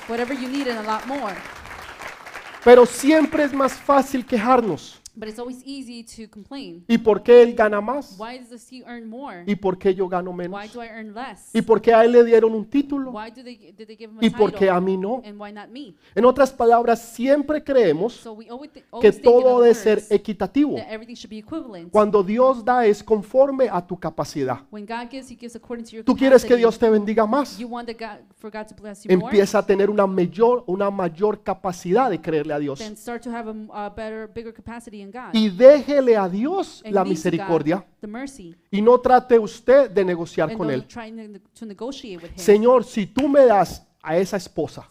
[2.64, 4.99] Pero siempre es más fácil quejarnos.
[5.20, 6.86] But it's always easy to complain.
[6.88, 8.18] ¿Y por qué Él gana más?
[8.18, 9.44] Why does he earn more?
[9.46, 10.74] ¿Y por qué yo gano Why menos?
[10.74, 11.50] do I earn less?
[11.54, 13.12] ¿Y por qué a Él le dieron un título?
[13.12, 14.70] Why do they, did they give him a ¿Y por qué title?
[14.70, 15.22] a mí no?
[15.26, 15.94] And why not me?
[16.16, 19.64] En otras palabras, siempre creemos So we always, thi- que always think in todo other
[19.74, 20.76] debe ser words equitativo.
[20.78, 21.92] that everything should be equivalent.
[21.92, 24.60] Cuando Dios da es conforme a tu capacidad.
[24.72, 26.60] When God gives, He gives according to your Tú quieres que capacity.
[26.62, 27.60] Dios te bendiga más.
[27.60, 29.26] You want that God, for God to bless you more.
[29.32, 32.80] Empieza a tener una mayor, una mayor capacidad de creerle a Dios.
[32.80, 35.09] Then start to have a, m- a better, bigger capacity in.
[35.34, 38.56] Y déjele a Dios And la misericordia God the mercy.
[38.72, 40.86] y no trate usted de negociar And con Él.
[40.88, 42.38] try ne- to negotiate with Him.
[42.38, 44.88] Señor, si tú me das a esa esposa,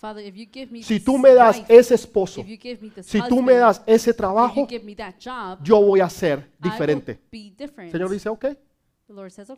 [0.83, 2.45] si tú me das ese esposo,
[3.03, 4.67] si tú me das ese trabajo,
[5.63, 7.19] yo voy a ser diferente.
[7.91, 8.47] Señor dice, ok,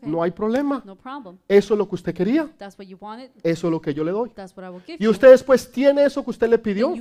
[0.02, 0.80] no hay problema.
[0.86, 1.36] no problem.
[1.48, 3.30] Eso es lo que usted quería, That's what you wanted.
[3.42, 4.30] eso es lo que yo le doy.
[4.30, 6.94] That's what I will give Y usted después tiene eso que usted le pidió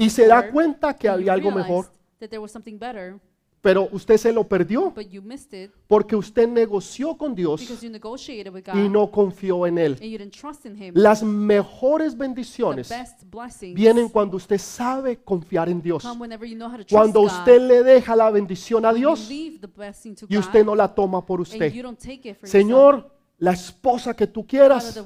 [0.00, 1.88] y se da cuenta que había algo mejor,
[2.20, 3.18] That there was something better,
[3.60, 7.84] pero usted se lo perdió but you missed it porque usted negoció con Dios because
[7.84, 9.92] you negotiated with God y no confió en Él.
[9.94, 10.92] and you didn't trust in Him.
[10.96, 16.02] Las mejores the bendiciones best blessings vienen cuando usted sabe confiar en Dios.
[16.04, 17.26] come whenever you know how to trust Cuando God.
[17.32, 20.44] usted le deja la bendición a When you Dios leave the blessing to y God
[20.44, 21.72] usted no la toma por and usted.
[21.72, 22.50] you don't take it for yourself.
[22.52, 24.96] Señor, la esposa que tú quieras,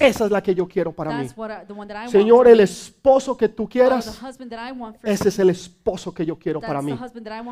[0.00, 1.28] esa es la que yo quiero para mí.
[2.08, 4.20] Señor, el esposo que tú quieras,
[5.04, 6.98] ese es el esposo que yo quiero para mí.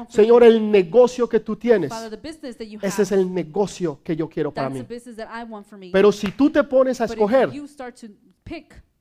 [0.08, 1.92] Señor, el negocio que tú tienes,
[2.82, 4.84] ese es el negocio que yo quiero para mí.
[5.92, 7.50] Pero si tú te pones a escoger,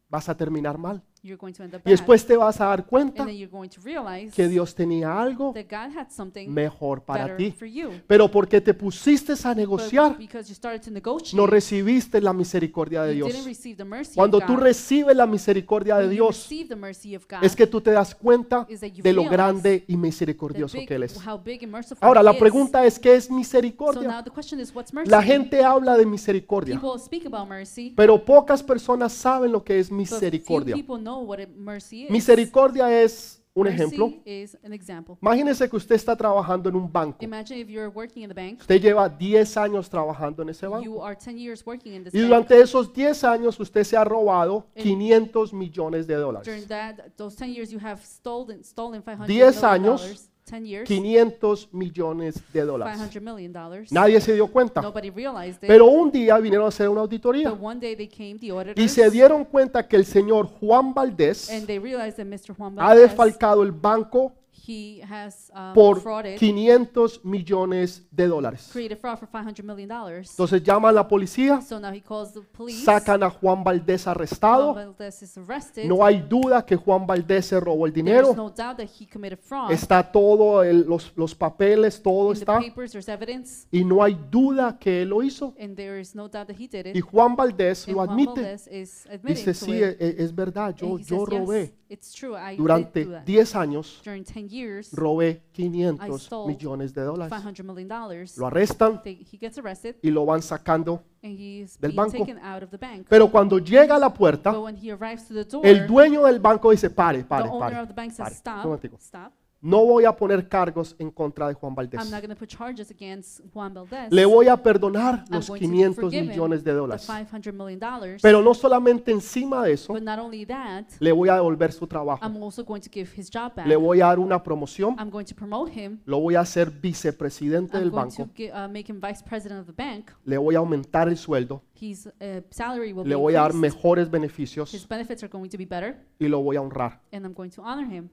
[0.08, 1.02] vas a terminar mal.
[1.26, 1.92] You're going to end up Y bad.
[1.92, 5.20] después te vas a dar and cuenta then you're going to realize que Dios tenía
[5.20, 7.52] algo that God had something mejor para better ti.
[7.52, 7.90] for you.
[8.08, 12.34] Pero porque te pusiste a But negociar, because you started to negotiate, no recibiste la
[12.34, 13.34] misericordia de you Dios.
[13.34, 14.64] didn't receive the mercy Cuando of tú God.
[14.64, 17.82] recibes la misericordia de When you Dios, receive the mercy of God, es que tú
[17.82, 21.04] te das cuenta is that you de lo realize grande y misericordioso big- que Él
[21.04, 21.18] es.
[21.26, 22.38] how big and merciful Ahora, He la is.
[22.40, 24.24] pregunta es, ¿qué es So now misericordia?
[24.24, 25.10] the question is, what's mercy?
[25.10, 29.80] La gente habla de misericordia, People speak about mercy, pero pocas personas saben lo que
[29.80, 30.76] es but few misericordia.
[30.76, 32.12] people know what it, mercy is.
[32.12, 34.12] Misericordia es un ejemplo.
[34.26, 35.16] is an example.
[35.22, 37.20] Imagínese que usted está trabajando en un banco.
[37.24, 40.84] Imagine if you're working in the bank, Usted lleva 10 años trabajando en ese banco.
[40.84, 42.28] you are 10 years working in this Y bank.
[42.28, 46.68] durante esos 10 años usted se ha robado 500 millones de During dólares.
[46.68, 50.30] that, those 10 years, you have stolen, stolen 500 10 million años dollars.
[50.30, 52.96] 10 years, 500 millones de dólares.
[52.96, 53.92] 500 million dollars.
[53.92, 54.82] Nadie se dio cuenta.
[54.82, 55.68] Nobody realized it.
[55.68, 58.88] Pero un día vinieron a hacer una auditoría But one day they came, the y
[58.88, 62.56] se dieron cuenta que el señor Juan Valdés and they realized that Mr.
[62.56, 64.34] Juan ha Valdez, defalcado el banco
[64.68, 68.70] he has um, por frauded, 500 millones de dólares.
[68.72, 70.32] created fraud for 500 million dollars.
[70.32, 72.84] Entonces llaman a la policía, So now he calls the police.
[72.84, 74.74] sacan a Juan Valdés Juan arrestado.
[74.74, 75.86] Valdez is arrested.
[75.86, 78.34] No hay duda que Juan Valdés se robó el There's dinero.
[78.36, 79.72] no doubt that he committed fraud.
[79.72, 82.60] Está todo, el- los, los papeles, todo In the está.
[82.60, 85.54] papers, there's evidence, Y no hay duda que él lo hizo.
[85.60, 86.96] and there is no doubt that he did it.
[86.96, 88.42] Y Juan Valdés And lo Juan admite.
[88.42, 89.98] Valdez is admitting Dice, to sí, it.
[90.02, 91.74] e- es, verdad, And yo, he yo says, yes, robé.
[91.90, 92.36] it's true.
[92.36, 93.26] I did Durante do that.
[93.26, 97.30] 10 años, During 10 years, robé I 500 stole millones de dólares.
[97.34, 98.38] 500 million dollars.
[98.38, 101.04] Lo arrestan They, he gets arrested, y lo van sacando.
[101.24, 102.18] and he's Del being banco.
[102.26, 103.08] taken out of the bank.
[103.10, 106.24] Pero cuando llega a la puerta, But when he arrives to the door, el dueño
[106.26, 107.82] del banco dice, pare, the pare, owner pare.
[107.82, 108.98] of the bank pare, says, stop, momentico.
[109.00, 109.34] stop.
[109.66, 112.00] No voy a poner cargos en contra de Juan Valdés.
[112.00, 114.12] I'm not going to put charges against Juan Valdez.
[114.12, 117.08] Le voy a perdonar I'm los going to 500 forgive him millones de the dólares.
[117.08, 118.22] 500 million dollars.
[118.22, 121.88] Pero no solamente encima de eso, But not only that, le voy a devolver su
[121.88, 122.24] trabajo.
[122.24, 123.66] I'm also going to give his job back.
[123.66, 124.96] Le voy a dar una promoción.
[125.00, 126.00] I'm going to promote him.
[126.06, 128.34] Lo voy a hacer vicepresidente I'm del going to banco.
[128.38, 130.12] gi- uh, make him vice president of the bank.
[130.26, 131.64] Le voy a aumentar el sueldo.
[131.74, 133.76] His uh, salary will Le be voy a dar increased.
[133.78, 137.02] mejores His beneficios benefits are going to be better, y lo voy a honrar.
[137.12, 138.12] and I'm going to honor him.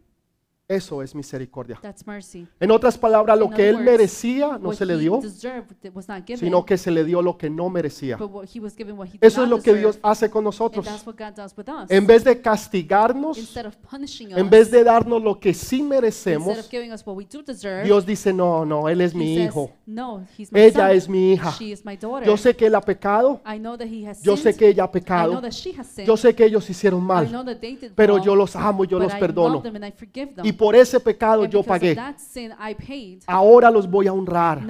[0.72, 1.78] Eso es misericordia.
[1.82, 2.46] That's mercy.
[2.60, 4.98] En otras palabras, lo In que other él words, merecía no what se le he
[4.98, 8.16] dio, deserved that was not given, sino que se le dio lo que no merecía.
[8.16, 9.80] but what he was given what he did Eso es not lo que deserve.
[9.80, 10.84] Dios hace con and nosotros.
[10.84, 11.90] that's what God does with us.
[11.90, 15.76] En vez de castigarnos, Instead of punishing us, en vez de darnos lo que sí
[15.80, 19.14] instead merecemos, of giving us what we do deserve, Dios dice, no, no, él es
[19.14, 19.70] he mi says, hijo.
[19.86, 20.90] no, he's my Ella son.
[20.96, 21.50] es mi hija.
[21.58, 22.26] She is my daughter.
[22.26, 24.56] Yo sé que él ha pecado, I know that he has yo sé sinned.
[24.58, 26.06] que ella ha I know pecado, that she has sinned.
[26.08, 28.56] yo sé que ellos hicieron I mal, know that they did pero wrong, yo los
[28.56, 29.54] amo y yo but los I perdono.
[29.54, 30.46] love them and I forgive them.
[30.46, 31.96] Y por ese pecado yo pagué.
[33.26, 34.62] Ahora los voy a honrar.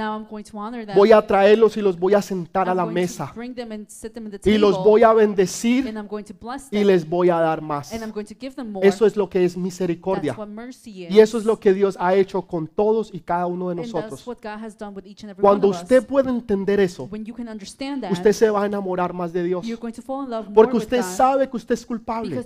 [0.94, 3.30] Voy a traerlos y los voy a sentar a la mesa.
[4.44, 5.94] Y los voy a bendecir
[6.70, 7.92] y les voy a dar más.
[8.80, 10.34] Eso es lo que es misericordia.
[11.10, 14.24] Y eso es lo que Dios ha hecho con todos y cada uno de nosotros.
[15.38, 16.06] Cuando usted us.
[16.06, 17.06] puede entender eso,
[18.10, 19.66] usted se va a enamorar más de Dios.
[20.54, 22.42] Porque usted sabe que usted es culpable.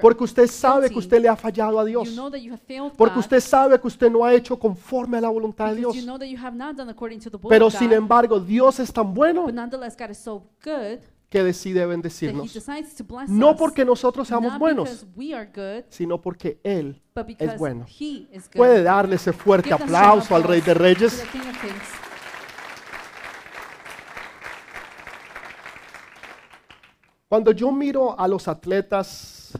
[0.00, 2.08] Porque usted sabe que usted le ha fallado a Dios.
[2.36, 5.20] Know that you have failed Porque usted sabe que usted no ha hecho conforme a
[5.20, 5.96] la voluntad de Dios.
[5.96, 7.96] you know that you have not done according to the will Pero of sin God.
[7.98, 11.86] embargo, Dios es tan bueno But nonetheless, God is so good que decide that He
[11.86, 12.54] bendecirnos.
[12.54, 13.56] decides to bless No us.
[13.56, 17.84] porque nosotros seamos not buenos, because we are good, sino porque Él but because bueno.
[17.88, 18.56] He is good.
[18.58, 21.12] puede darle ese fuerte Give them some aplauso al Rey applause de Reyes.
[21.18, 21.82] to the King of Kings.
[27.28, 29.58] Cuando yo miro a los atletas,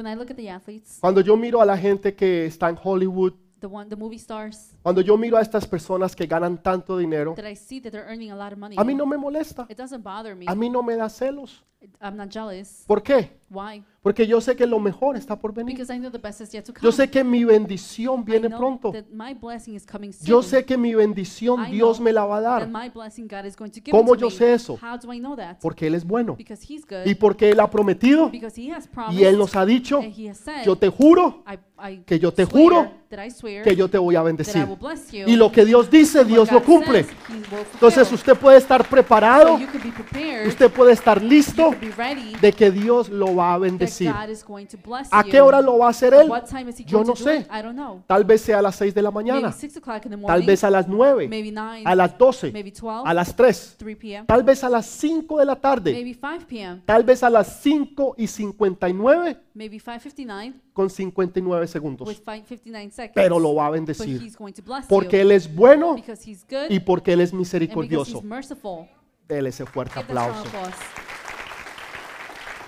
[0.00, 2.78] When I look at the athletes, cuando yo miro a la gente que está en
[2.82, 6.96] Hollywood, the one, the movie stars, cuando yo miro a estas personas que ganan tanto
[6.96, 8.76] dinero, that I see that they're earning a lot of money.
[8.78, 10.46] a mí no me molesta, It doesn't bother me.
[10.48, 11.62] a mí no me da celos.
[12.00, 12.84] I'm not jealous.
[12.86, 13.39] ¿Por qué?
[13.50, 13.82] Why?
[14.02, 15.74] Porque yo sé que lo mejor está por venir.
[15.76, 16.82] Because I know the best is yet to come.
[16.84, 18.92] Yo sé que mi bendición I viene know pronto.
[18.92, 20.26] that my blessing is coming soon.
[20.26, 22.88] Yo sé que mi bendición I Dios know me la va a that dar my
[22.88, 24.32] blessing God is going to give ¿Cómo to yo me.
[24.32, 24.78] sé eso?
[24.80, 25.56] How do I know that?
[25.60, 27.04] porque Él es bueno Because He's good.
[27.04, 29.20] y porque Él ha prometido because He has promised.
[29.20, 30.64] y Él nos ha dicho, and He has said.
[30.64, 31.58] yo te juro I,
[31.92, 34.24] I que yo te swear juro that I swear que yo te voy a that
[34.24, 34.64] I bendecir.
[34.66, 35.26] will bless you.
[35.26, 37.02] Y lo que Dios dice, What Dios God lo cumple.
[37.04, 37.66] says, He will fulfill.
[37.74, 40.46] Entonces usted puede estar preparado, so you could be prepared.
[40.48, 42.32] usted puede estar you listo could be ready.
[42.40, 44.12] de que Dios lo va a bendecir.
[45.10, 46.30] ¿A qué hora lo va a hacer Él?
[46.86, 47.46] Yo no sé.
[48.06, 50.26] Tal vez sea a las 6 de la mañana, 6 o'clock in the morning.
[50.26, 51.82] tal vez a las 9, maybe 9.
[51.84, 53.08] a las 12, maybe 12.
[53.08, 54.26] a las 3, 3 p.m.
[54.26, 56.82] tal vez a las 5 de la tarde, Maybe 5 p.m.
[56.84, 62.08] tal vez a las 5 y 59 Maybe 5:59 con 59 segundos.
[62.08, 63.12] with 5:59 seconds.
[63.14, 64.32] Pero lo va a bendecir
[64.88, 65.96] porque Él es bueno
[66.68, 68.22] y porque Él es misericordioso.
[69.28, 70.44] Dele ese fuerte aplauso.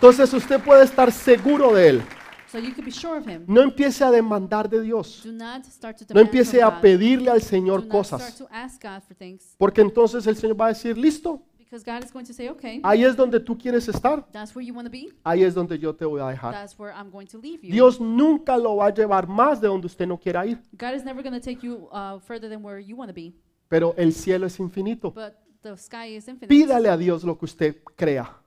[0.02, 2.02] Entonces usted puede estar seguro de Él.
[2.50, 3.44] So you could be sure of Him.
[3.46, 5.22] No empiece a demandar de Dios.
[5.22, 8.20] Do not start to No empiece from a pedirle al Do Señor not cosas.
[8.20, 11.84] start to ask God for things Porque entonces el Señor va a decir, listo, because
[11.84, 14.26] God is going to say, okay, ahí es donde tú quieres estar.
[14.32, 15.08] that's where you want to be.
[15.22, 16.52] Ahí es donde yo te voy a dejar.
[16.52, 17.70] That's where I'm going to leave you.
[17.70, 20.58] Dios nunca lo va a llevar más de donde usted no quiera ir.
[20.72, 23.36] God is never going to take you uh, further than where you want to be.
[23.68, 25.12] Pero el cielo es infinito.
[25.12, 26.48] But the sky is infinite.
[26.48, 28.41] Pídale a Dios lo que usted crea,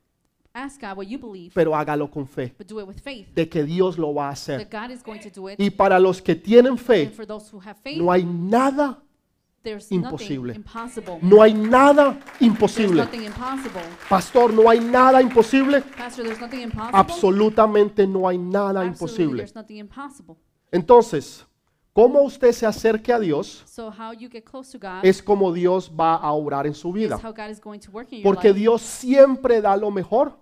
[0.58, 3.28] Ask God what you believe, pero hágalo con fe, but do it with faith.
[3.36, 4.66] de que Dios lo va a hacer.
[4.70, 5.60] That God is going to do it.
[5.60, 9.02] Y para los que tienen And fe, for those who have faith, no hay nada,
[9.64, 10.54] there's imposible.
[10.54, 11.20] nothing impossible.
[11.22, 12.96] no hay nada There's imposible.
[12.96, 13.82] nothing impossible.
[14.08, 15.82] Pastor, no hay nada imposible.
[15.82, 16.98] Pastor, there's nothing impossible.
[17.00, 18.88] Absolutamente no hay nada Absolutely,
[19.26, 19.38] imposible.
[19.38, 20.38] there's nothing impossible.
[20.72, 21.46] Entonces,
[21.96, 25.54] Cómo usted se acerque a Dios So how you get close to God es como
[25.54, 27.18] Dios va a obrar en su vida.
[28.22, 28.60] Porque life.
[28.60, 30.38] Dios siempre da lo mejor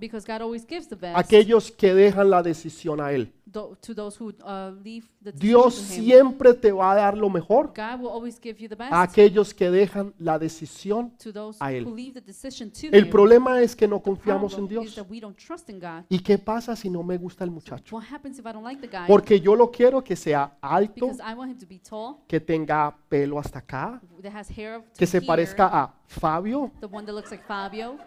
[1.13, 3.31] a aquellos que dejan la decisión a Él.
[3.53, 6.03] To those who uh, leave the decision Dios to Him.
[6.05, 9.01] siempre te va a dar lo mejor God will always give you the best a
[9.03, 11.11] aquellos que dejan la decisión.
[11.17, 11.85] to those a Él.
[11.85, 13.09] who leave the decision to El Him.
[13.11, 14.95] problema es que no The confiamos en problem is Dios.
[14.95, 16.03] that we don't trust in God.
[16.09, 17.95] ¿Y qué pasa si no me gusta el muchacho?
[17.95, 19.05] What happens if I don't like the guy?
[19.07, 22.39] Porque yo lo quiero que sea alto, Because I want him to be tall, que
[22.39, 26.71] tenga pelo hasta acá, that has hair up to que se here, parezca a Fabio,
[26.79, 27.97] the one that looks like Fabio,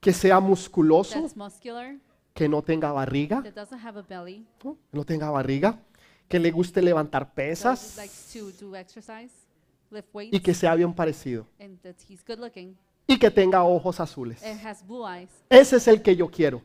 [0.00, 1.96] que sea musculoso, that's muscular,
[2.34, 4.74] que no tenga barriga, that doesn't have a belly, ¿no?
[4.74, 5.78] que no tenga barriga,
[6.28, 9.32] que le guste levantar pesas likes to do exercise,
[9.90, 13.64] lift weights, y que sea bien parecido and that he's good looking, y que tenga
[13.64, 14.42] ojos azules.
[14.42, 15.28] and has blue eyes.
[15.48, 16.62] Ese es el que yo quiero.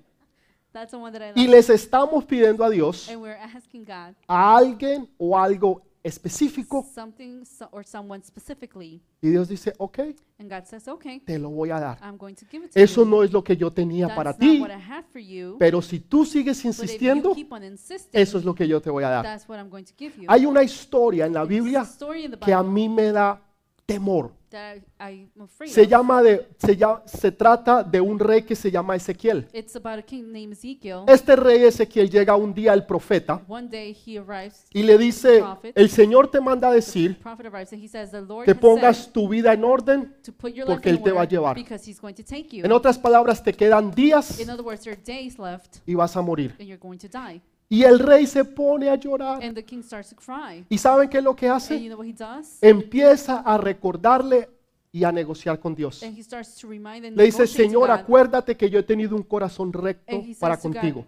[0.71, 4.13] That's the one that I Y les estamos pidiendo a Dios, And we're asking God
[4.27, 9.99] a alguien o algo específico something so, or someone specifically, y Dios dice, ok,
[10.39, 11.97] and God says, "Okay, te lo voy a dar.
[12.01, 14.15] I'm going to give it to Eso you." no es lo que yo tenía That's
[14.15, 15.57] para not ti, what I had for you.
[15.57, 18.67] pero si tú sigues But if you insistiendo, keep on insisting, eso es lo que
[18.67, 19.23] yo te voy a dar.
[19.23, 20.25] that's what I'm going to give you.
[20.29, 22.89] Hay una historia en la There's a Biblia story in the que a Bible mí
[22.89, 23.41] me da
[23.85, 24.31] temor.
[24.55, 25.87] That I, I'm afraid Se of.
[25.89, 29.47] llama de, se, llama- se trata de un rey que se llama Ezequiel.
[29.53, 31.03] It's about a king named Ezekiel.
[31.07, 35.43] Este rey Ezequiel llega un día al profeta One day he arrives, y le dice,
[35.75, 38.51] el Señor te manda a the decir prophet arrives, and he says, "The Lord que
[38.51, 40.15] has pongas tu vida en orden.
[40.23, 41.55] to put your porque Él te va a order llevar.
[41.55, 44.81] because he's going to take you." En otras palabras, te quedan días In other words,
[44.83, 46.55] there are days left, y vas a morir.
[46.59, 47.41] and you're going to die.
[47.67, 49.43] Y el rey se pone a llorar.
[49.43, 50.63] And the king starts to cry.
[50.69, 51.81] ¿Y saben qué es lo que And hace?
[51.81, 52.57] you know what he does?
[52.61, 54.49] Empieza a recordarle
[54.91, 56.03] y a negociar con Dios.
[56.03, 57.95] And he starts to remind and Le dice, negotiate Señor, God.
[57.99, 61.05] acuérdate que yo he tenido un corazón recto And he para says to God, contigo,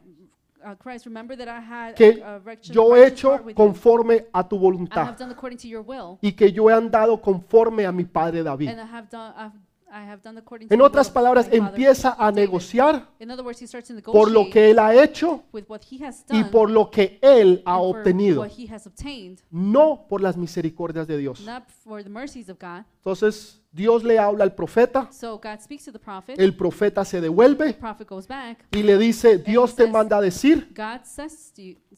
[0.65, 3.45] uh, Christ, remember that I had que a, a righteous- yo he righteous hecho heart
[3.45, 3.63] with you.
[3.65, 6.73] conforme a tu I voluntad have done according to your will, y que yo he
[6.73, 8.69] andado conforme a mi padre David.
[8.69, 9.53] and I have done, I've,
[10.69, 14.69] En otras palabras, empieza a negociar In other words, he starts to por lo que
[14.71, 17.97] él ha hecho with what he has y por lo que él ha and for
[17.97, 21.41] obtenido, what he has obtained, no por las misericordias de Dios.
[21.45, 22.83] not for the mercies of God.
[22.97, 26.37] Entonces, Dios le habla al profeta, So God speaks to the prophet.
[26.39, 27.77] el profeta se the devuelve
[28.71, 30.67] y le dice, Dios te says- manda a decir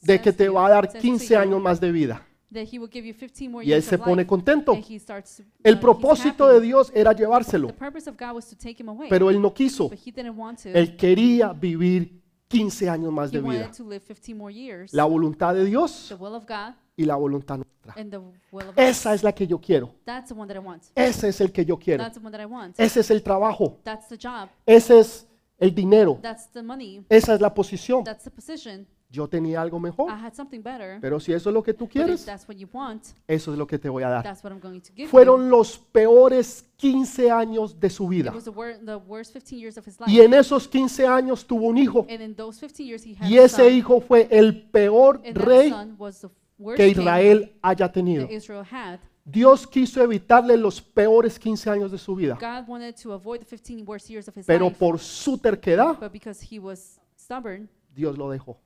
[0.01, 2.21] de que te you- va a dar says to 15 you años más de vida.
[2.51, 4.27] That he will give you 15 more Y él years se of pone life.
[4.27, 4.71] contento.
[4.73, 6.59] And he starts, uh, El he's propósito happy.
[6.59, 9.07] de Dios era llevárselo, The purpose of God was to take him away.
[9.09, 9.89] pero él no quiso.
[9.89, 10.69] but he didn't want to.
[10.69, 13.61] Él quería vivir 15 años más he de vida.
[13.65, 14.91] wanted to live 15 more years.
[14.93, 17.93] La voluntad de Dios the will of God y la voluntad nuestra.
[18.01, 18.17] and the
[18.51, 19.93] will of Esa es la que yo quiero.
[20.05, 20.83] That's the one that I want.
[20.95, 22.03] Ese es el que yo quiero.
[22.03, 22.79] That's the one that I want.
[22.79, 23.77] Ese es el trabajo.
[23.83, 24.49] That's the job.
[24.65, 25.27] Ese es
[25.59, 26.17] el dinero.
[26.21, 27.05] That's the money.
[27.09, 28.03] Esa es la posición.
[28.03, 28.87] That's the position.
[29.11, 30.07] Yo tenía algo mejor.
[30.11, 30.99] I had something better.
[31.01, 33.65] Pero si eso es lo que tú quieres, that's what you want, eso es lo
[33.65, 34.23] que te voy a dar.
[34.23, 35.07] that's what I'm going to give you.
[35.09, 39.57] Fueron los peores 15 años de su It worst was the, wor- the worst 15
[39.59, 40.11] years of his life.
[40.11, 42.05] Y en esos 15 años tuvo un hijo.
[42.07, 45.71] and in those 15 years, he had Y ese son, hijo fue el peor rey
[45.71, 48.25] son was the worst que Israel haya tenido.
[48.27, 48.99] that Israel had.
[49.25, 52.37] Dios quiso evitarle los peores 15 años de su vida.
[52.39, 55.99] God wanted to avoid the 15 worst years of his Pero life, por su terquedad,
[55.99, 58.59] but because he was stubborn, Dios lo dejó.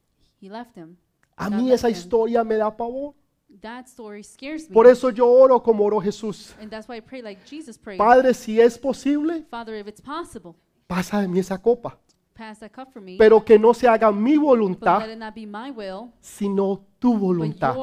[0.43, 0.97] He left him.
[1.37, 1.93] A God mí left esa him.
[1.95, 3.13] historia me da pavor.
[3.61, 4.73] That story scares me.
[4.73, 6.53] Por eso yo oro como oró Jesús.
[6.59, 7.97] and that's why I pray like Jesus prayed.
[7.97, 10.55] Padre, si es posible, Father, if it's possible,
[10.87, 11.97] pasa de mí esa copa.
[12.33, 13.15] pass that cup for me.
[13.17, 16.83] Pero que no se haga mi but let voluntad, it not be my will, sino
[17.03, 17.75] tu voluntad.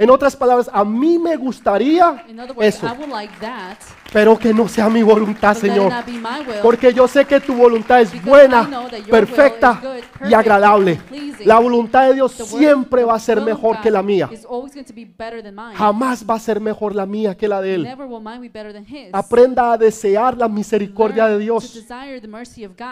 [0.00, 2.24] En otras palabras, a mí me gustaría
[2.58, 2.88] eso,
[4.12, 5.92] pero que no sea mi voluntad, Señor.
[6.64, 8.68] Porque yo sé que tu voluntad es buena,
[9.08, 9.80] perfecta
[10.28, 11.00] y agradable.
[11.44, 14.28] La voluntad de Dios siempre va a ser mejor que la mía.
[15.76, 17.88] Jamás va a ser mejor la mía que la de Él.
[19.12, 21.84] Aprenda a desear la misericordia de Dios.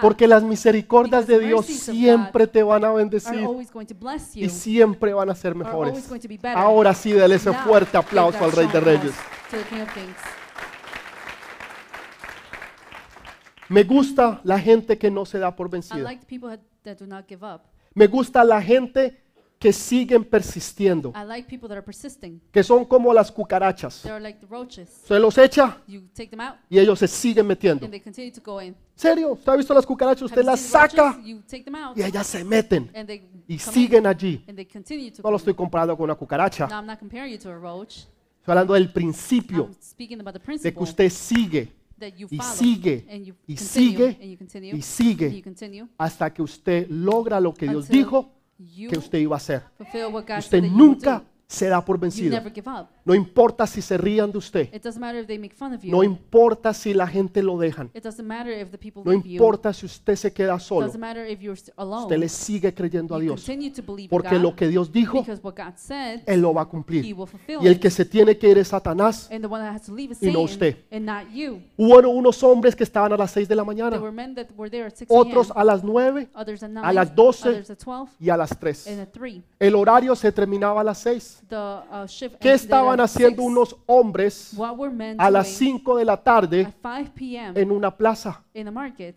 [0.01, 3.49] Porque las misericordias de Dios siempre te van a bendecir
[4.37, 6.11] y siempre van a ser always mejores.
[6.55, 9.15] Ahora sí, dele ese fuerte aplauso al Rey de Reyes.
[13.69, 15.99] Me gusta la gente que no se da por I vencida.
[15.99, 17.63] like the people that, that do not give up.
[17.95, 19.25] Me gusta la gente
[19.59, 22.41] que siguen persistiendo, I like people that are persisting.
[22.53, 24.05] que son como las cucarachas.
[25.07, 25.79] Se los echa
[26.69, 27.89] y ellos se siguen metiendo.
[28.97, 29.33] ¿Serio?
[29.33, 30.23] ¿Usted ha visto las cucarachas?
[30.23, 32.91] Usted las saca y ellas se meten
[33.49, 34.45] y siguen allí.
[35.23, 36.65] No lo estoy comparando con una cucaracha.
[36.65, 39.71] Estoy hablando del principio
[40.63, 41.73] de que usted sigue
[42.31, 44.39] y sigue y sigue
[44.73, 45.45] y sigue
[45.99, 48.31] hasta que usted logra lo que Dios dijo
[48.89, 49.63] que usted iba a hacer.
[50.39, 51.25] Usted nunca.
[51.55, 52.39] Se da por vencido.
[53.05, 54.69] No importa si se rían de usted.
[55.85, 57.91] No importa si la gente lo dejan.
[59.05, 60.87] No importa si usted se queda solo.
[60.87, 63.47] Usted le sigue creyendo a Dios.
[64.11, 65.25] Porque lo que Dios dijo,
[66.27, 67.05] Él lo va a cumplir.
[67.05, 69.29] Y el que se tiene que ir es Satanás.
[69.31, 70.77] Y no usted.
[71.77, 74.71] Hubo unos hombres que estaban a las 6 de la mañana, were men that were
[74.71, 77.79] there at 6 otros a las 9 others at 9, a las 12 others at
[77.79, 78.87] 12, y a las 3.
[78.87, 79.43] and at 3.
[79.59, 81.44] El horario se terminaba a las 6.
[81.49, 83.49] The uh, ¿Qué estaban haciendo 6.
[83.49, 87.61] unos hombres What were men a las doing 5 de la tarde at 5 p.m.
[87.61, 88.43] en una plaza?
[88.55, 89.17] in the market?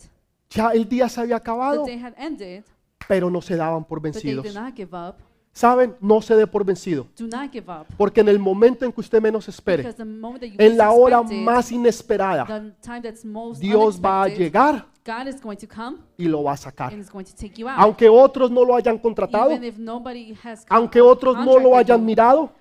[0.49, 2.63] Ya el día se había acabado, day had ended,
[3.07, 4.45] pero no se daban por vencidos.
[5.58, 5.95] ¿Saben?
[5.99, 7.08] No se dé por vencido.
[7.97, 9.91] Porque en el momento en que usted menos espere,
[10.39, 12.45] en la hora más inesperada,
[13.60, 14.86] Dios va a llegar
[16.16, 16.93] y lo va a sacar.
[17.76, 19.49] Aunque otros no lo hayan contratado,
[20.70, 22.51] aunque otros no lo hayan mirado,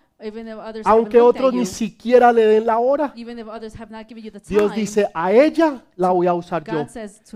[0.84, 4.30] aunque otros ni siquiera le den la hora, even if others have not given you
[4.30, 6.86] the Dios dice, a ella la voy a usar yo.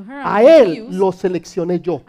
[0.08, 2.02] A él lo seleccioné yo.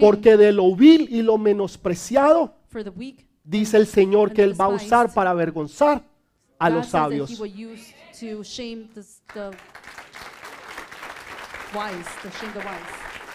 [0.00, 2.56] Porque de lo vil y lo menospreciado,
[3.44, 6.02] dice el Señor que él va a usar para avergonzar
[6.58, 7.40] a los sabios.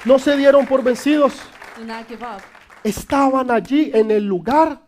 [0.06, 1.34] No se dieron por vencidos.
[2.84, 4.83] Estaban allí en el lugar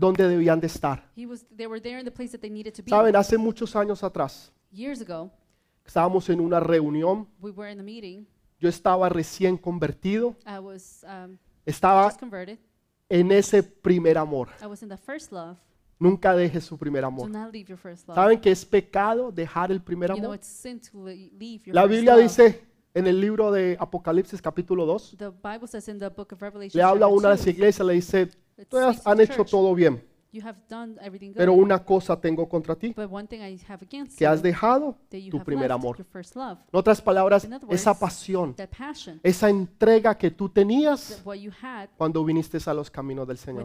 [0.00, 1.04] donde debían de estar.
[1.14, 2.90] He was, they were there in the place that they needed to be.
[2.90, 5.30] Saben, hace muchos años atrás, Years ago,
[5.84, 7.28] estábamos en una reunión.
[7.40, 8.26] we were in the meeting.
[8.58, 10.36] Yo estaba recién convertido.
[10.46, 11.36] I was um,
[11.66, 12.10] Estaba
[13.08, 14.48] en ese primer amor.
[14.62, 15.56] I was in the first love.
[15.98, 17.28] Nunca deje su primer amor.
[17.28, 18.16] not leave your first love.
[18.16, 20.40] ¿Saben que es pecado dejar el primer amor?
[21.66, 26.08] La Biblia dice en el libro de Apocalipsis capítulo 2, The Bible says in the
[26.08, 28.30] book of Revelation, le habla a una de las 2, iglesias, le dice,
[28.68, 30.02] todas han hecho todo bien,
[30.32, 31.38] You have done everything good.
[31.38, 34.96] pero una cosa tengo contra ti, but one thing I have against que has dejado
[35.30, 35.96] tu primer amor.
[35.96, 36.58] your first love.
[36.72, 38.54] En otras palabras, esa pasión,
[39.24, 43.38] esa entrega que tú tenías that what you had cuando viniste a los caminos del
[43.38, 43.64] Señor.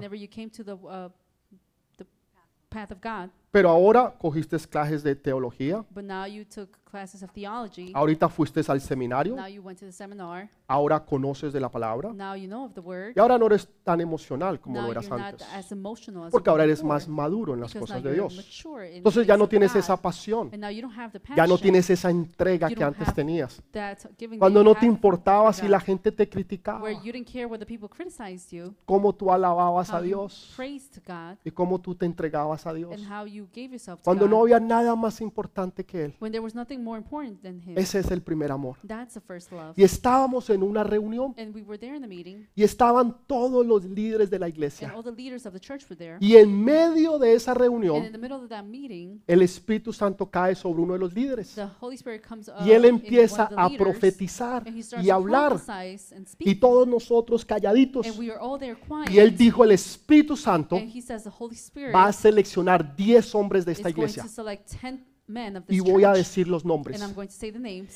[3.56, 7.90] Pero ahora cogiste clases de teología, but now you took classes of theology.
[7.94, 10.50] ahorita fuiste al seminario, Now you went to the seminar.
[10.68, 13.14] ahora conoces de la palabra Now you know of the word.
[13.16, 16.26] y ahora no eres tan emocional como Now lo eras you're not antes, as emotional
[16.26, 18.46] as porque ahora eres más maduro en las because cosas now de you're Dios.
[18.46, 20.82] mature in the Entonces ya things no of tienes God, esa pasión, And now you
[20.82, 23.62] don't have the ya no passion tienes esa entrega You que don't antes have tenías.
[23.72, 23.72] tenías.
[23.74, 27.12] that giving that Cuando you no te importaba si la gente te criticaba, where you
[27.14, 31.52] didn't care people criticized you, cómo tú alababas how a you Dios praised God, y
[31.52, 32.94] cómo tú te entregabas a Dios.
[32.94, 34.32] and how you gave yourself to Cuando God.
[34.32, 36.16] no había nada más importante que Él.
[36.20, 37.78] when there was nothing more important than Him.
[37.78, 38.78] Ese es el primer amor.
[38.88, 39.74] That's the first love.
[39.76, 43.66] Y estábamos en una reunión And we were there in the meeting, y estaban todos
[43.66, 44.94] los líderes de la and iglesia.
[44.96, 46.18] all the leaders of the church were there.
[46.20, 49.92] Y en medio de esa And reunión, in the middle of that meeting, el Espíritu
[49.94, 51.56] Santo cae sobre uno de los líderes.
[51.56, 54.64] the Holy Spirit comes up Y él in one empieza of the a leaders, profetizar
[54.68, 55.50] and he starts y to hablar.
[55.54, 56.48] prophesy and speak.
[56.48, 58.08] Y todos nosotros calladitos.
[58.08, 59.10] and we are all there quiet.
[59.12, 62.96] Y él dijo, el Espíritu Santo and he says the Holy Spirit va a seleccionar
[62.96, 64.24] 10 hombres de esta iglesia.
[64.24, 67.02] to select 10 men of this Y voy a decir los nombres.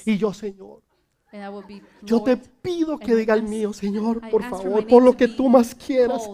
[0.06, 0.82] Y yo, Señor,
[2.04, 5.76] yo te pido que diga el mío, Señor, por favor, por lo que tú más
[5.76, 6.30] quieras.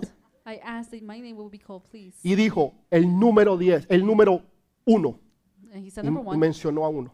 [2.24, 4.44] Y dijo el número 10, el número
[4.86, 5.20] 1.
[5.74, 6.38] And he said Y, number y one.
[6.38, 7.14] mencionó a uno.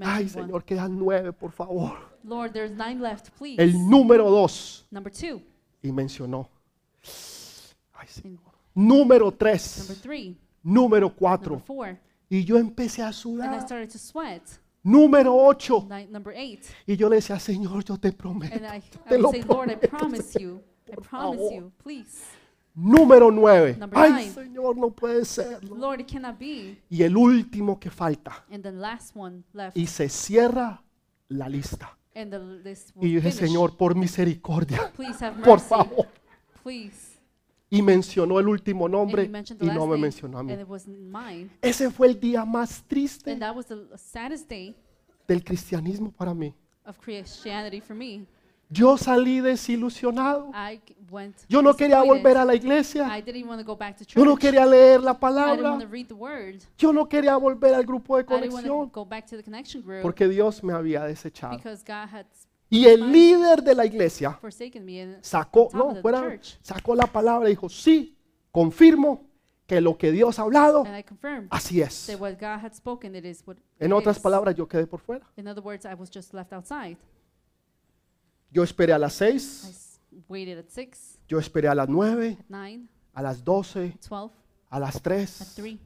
[0.00, 0.28] Ay.
[0.28, 1.98] Señor, quedan nueve, por favor.
[2.22, 3.62] Lord, there's nine left, please.
[3.62, 4.86] El número 2.
[4.90, 5.42] number two.
[5.82, 6.48] Y mencionó.
[7.92, 8.40] Ay, Señor.
[8.74, 10.02] Número number 3.
[10.64, 11.58] Número Number 4.
[11.60, 11.98] four.
[12.28, 13.60] Y yo empecé a And I sudar.
[13.62, 14.42] started to sweat.
[14.82, 15.86] Número 8.
[15.88, 16.64] Nine, number eight.
[16.86, 18.54] Y yo le decía, Señor, yo te prometo.
[18.56, 20.60] And I, te I lo say, Lord, I prometo, promise you.
[20.88, 21.52] I por promise favor.
[21.54, 22.22] you, please.
[22.74, 23.76] Número 9.
[23.78, 24.32] Number Ay, nine.
[24.32, 25.62] Señor, no puede ser.
[25.70, 26.76] Lord, it cannot be.
[26.90, 28.44] Y el último que falta.
[28.50, 29.76] And the last one left.
[29.76, 30.82] Y se cierra
[31.28, 31.96] la lista.
[32.16, 33.32] And the Y yo dije.
[33.32, 35.68] Señor, por misericordia, Please have por mercy.
[35.68, 36.06] favor.
[36.62, 37.13] Please.
[37.70, 40.52] Y mencionó el último nombre he mentioned the y last no me mencionó a mí.
[40.52, 41.50] and it wasn't mine.
[41.62, 44.76] Ese fue el día más triste And that was the saddest day
[45.26, 46.54] del cristianismo para mí.
[46.84, 48.26] of Christianity for me.
[48.70, 50.50] Yo salí desilusionado.
[51.48, 53.06] Yo no quería volver a la iglesia.
[53.06, 54.16] I didn't even want to go back to church.
[54.16, 55.78] Yo no quería leer la I didn't want palabra.
[55.78, 56.60] to read the word.
[56.78, 58.90] Yo no quería volver al grupo de conexión
[60.02, 61.58] porque Dios me había desechado.
[62.70, 64.38] Y el líder de la iglesia
[65.20, 68.16] sacó, no, fuera, sacó la palabra y dijo, sí,
[68.50, 69.28] confirmo
[69.66, 70.84] que lo que Dios ha hablado,
[71.50, 72.06] así es.
[72.06, 75.26] that what God had spoken, it is what En otras palabras, yo quedé por fuera.
[75.36, 76.96] In other words, I was just left outside.
[78.50, 82.46] Yo esperé a las seis, s- waited at 6, yo esperé a las nueve, at
[82.48, 84.34] 9, a las doce, 12,
[84.70, 85.78] a las at 3, 3,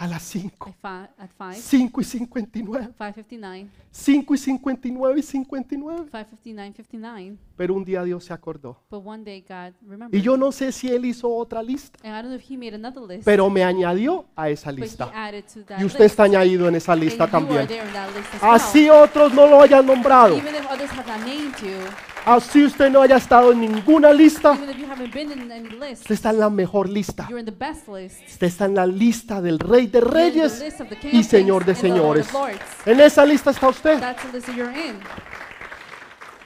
[0.00, 0.74] a las 5,
[1.18, 6.04] at 5, at 5, 5 y 59, 5:59, 5 y 59 y 59.
[6.12, 7.36] 5:59, 59.
[7.56, 8.80] Pero un día Dios se acordó.
[8.88, 9.72] But one day God
[10.12, 12.56] Y yo no sé si Él hizo otra lista, And I don't know if He
[12.56, 15.10] made another list, pero me añadió a esa but He lista.
[15.12, 16.12] added to that Y usted list.
[16.12, 17.66] está añadido en esa And lista you are también.
[17.66, 18.50] there in that list as well.
[18.52, 20.36] Así otros no lo hayan nombrado.
[22.30, 24.52] Así usted no haya estado en ninguna lista.
[24.54, 27.26] even if you haven't been in any list, Usted está en la mejor lista.
[27.30, 28.20] you're in the best list.
[28.28, 30.96] Usted está en la lista del Rey de You're in the Reyes list of the
[30.98, 32.32] King y of Señor de Kings and the Lord Señores.
[32.34, 32.86] Lords.
[32.86, 33.98] En esa lista está usted.
[33.98, 34.98] That's the list that you're in.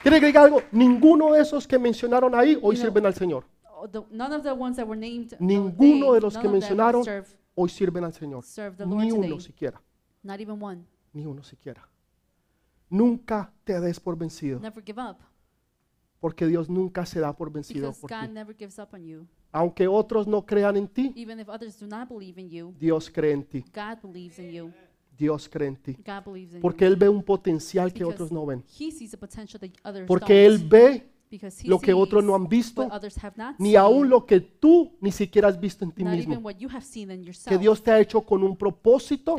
[0.01, 0.63] ¿Quiere que diga algo?
[0.71, 3.45] Ninguno de esos que mencionaron ahí hoy You know, sirven al Señor.
[3.75, 6.47] Oh, the- None of the ones that were named, no, Ninguno de los none que
[6.47, 8.43] of them mencionaron serve, hoy sirven al Señor.
[8.45, 9.39] serve the Lord Ni uno today.
[9.41, 9.81] siquiera.
[10.23, 10.85] Not even one.
[11.11, 11.85] Ni uno siquiera.
[12.89, 14.59] Nunca te des por vencido.
[14.61, 15.17] Never give up.
[16.23, 18.31] Porque Dios nunca se da por vencido Because por God ti.
[18.31, 19.27] never gives up on you.
[19.51, 23.09] Aunque otros no crean en ti, Even if others do not believe in you, Dios
[23.09, 23.65] cree en ti.
[23.75, 24.71] God believes in you.
[25.17, 25.97] Dios cree en ti.
[26.61, 26.85] Porque.
[26.85, 28.63] Él ve un potencial que Because otros no ven.
[30.07, 31.12] Porque Él ve
[31.63, 32.89] lo que otros no han visto,
[33.57, 36.41] ni aún lo que tú ni siquiera has visto en ti mismo.
[37.47, 39.35] Que Dios te ha hecho con un propósito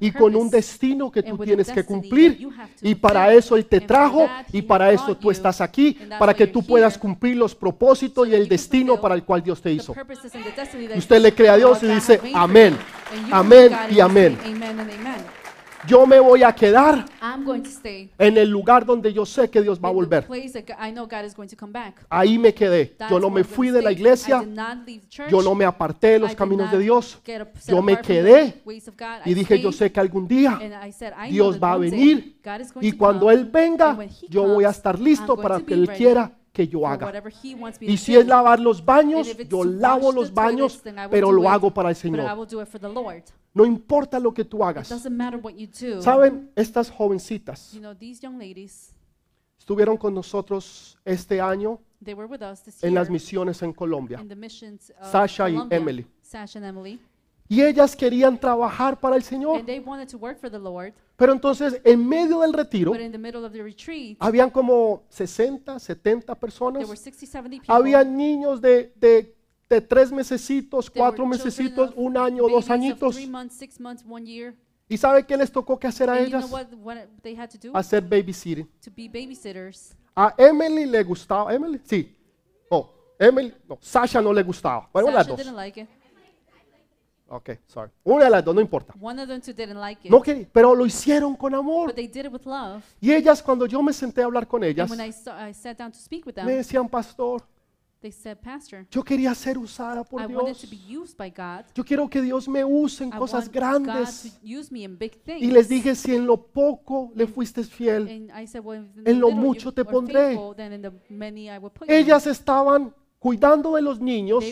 [0.00, 2.48] y con un destino que tú tienes que cumplir.
[2.82, 6.62] Y para eso Él te trajo y para eso tú estás aquí, para que tú
[6.62, 9.94] puedas cumplir los propósitos y el destino para el cual Dios te hizo.
[10.96, 12.76] Usted le cree a Dios y dice, amén,
[13.30, 14.38] amén y amén.
[15.88, 19.48] Yo me voy a quedar I'm going to stay en el lugar donde yo sé
[19.48, 20.26] que Dios va a in the volver.
[20.26, 22.04] place that I know God is going to come back.
[22.10, 22.94] Ahí me quedé.
[22.98, 23.92] That's Yo no where me I'm fui de la stay.
[23.92, 25.30] I iglesia, did not leave church.
[25.30, 27.18] yo no me aparté de I los did caminos not de Dios.
[27.24, 29.20] get up- set Yo me apart from the quedé ways of God.
[29.24, 31.54] y I dije, yo stayed, sé que algún día and I said, I know Dios
[31.54, 33.90] that va a one day venir God is going y to cuando come, Él venga,
[33.90, 35.74] and when He yo voy a comes, estar listo I'm para going lo to que
[35.74, 37.12] be Él ready quiera que yo haga.
[37.80, 41.94] Y si es lavar los baños, yo lavo los baños, pero lo hago para el
[41.94, 42.26] Señor.
[43.54, 44.88] No importa lo que tú hagas.
[46.02, 47.78] Saben, estas jovencitas
[49.56, 51.78] estuvieron con nosotros este año
[52.82, 54.18] en las misiones en Colombia.
[55.00, 56.06] Sasha y Emily.
[57.48, 59.64] Y ellas querían trabajar para el Señor.
[61.18, 66.88] Pero entonces, en medio del retiro, retreat, habían como 60, 70 there personas.
[66.88, 67.74] were 60, 70 people.
[67.74, 69.34] Habían niños de, de,
[69.68, 73.16] de tres mesecitos, cuatro mesecitos, un año, dos añitos.
[73.28, 74.04] Months, months.
[74.88, 76.52] ¿Y sabe qué les tocó que hacer a And you know ellas?
[76.52, 77.76] what, what to do?
[77.76, 78.68] Hacer babysitting.
[80.14, 82.16] A Emily le gustaba, Emily, sí.
[82.70, 82.88] Oh,
[83.18, 84.88] Emily, no, Sasha no le gustaba.
[84.92, 85.40] Bueno, Sasha las dos.
[87.30, 87.90] Ok, sorry.
[88.04, 88.94] Una de las dos, no importa.
[89.00, 90.10] One of them two didn't like it.
[90.10, 91.88] No quería, pero lo hicieron con amor.
[91.88, 92.82] But they did it with love.
[93.00, 95.52] Y ellas, cuando yo me senté a hablar con ellas, And when I, saw, I
[95.52, 97.42] sat down to speak with them, me decían, pastor,
[98.00, 100.70] they said, Pastor, yo quería ser usada por I wanted to Dios.
[100.70, 101.64] be used by God.
[101.74, 104.22] Yo quiero que Dios me use en I cosas want grandes.
[104.24, 105.42] God to use me in big things.
[105.42, 108.96] Y les dije, si en lo poco le fuiste fiel, And I said, well, if
[108.98, 110.28] in en lo little mucho you te are pondré.
[110.28, 111.94] faithful, then in the many I will put you.
[111.94, 114.44] ellas estaban cuidando de los niños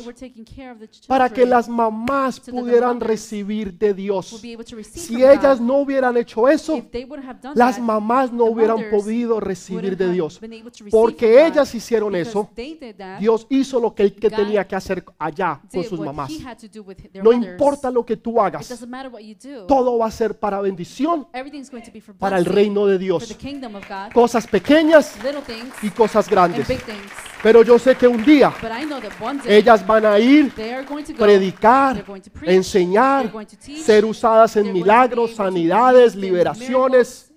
[1.06, 4.42] para que las mamás pudieran recibir de Dios.
[4.92, 6.84] Si ellas no hubieran hecho eso,
[7.54, 10.40] las mamás no hubieran podido recibir de Dios.
[10.90, 12.50] Porque ellas hicieron eso,
[13.18, 16.32] Dios hizo lo que él que tenía que hacer allá con sus mamás.
[17.22, 18.84] No importa lo que tú hagas,
[19.66, 21.26] todo va a ser para bendición
[22.18, 23.36] para el reino de Dios.
[24.12, 25.16] Cosas pequeñas
[25.82, 27.35] y cosas and grandes.
[27.42, 30.18] Pero yo sé que un día But I know that one day ellas van a
[30.18, 30.52] ir,
[31.16, 32.04] predicar,
[32.42, 33.32] enseñar,
[33.78, 37.32] ser usadas en milagros, sanidades, liberaciones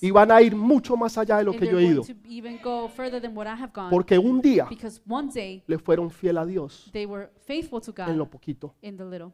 [0.00, 2.02] y van a ir mucho más allá de lo que yo he ido.
[2.02, 3.90] to even go further than what I have gone.
[3.90, 7.92] Porque un día Because one day le fueron fiel a Dios they were faithful to
[8.06, 8.74] en lo God poquito.
[8.82, 9.32] in the little.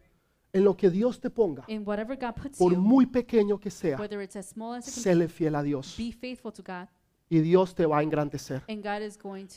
[0.52, 3.98] En lo que Dios te ponga, In whatever God puts por muy pequeño que sea,
[4.82, 5.96] séle fiel a Dios
[7.28, 8.62] y Dios te va a engrandecer.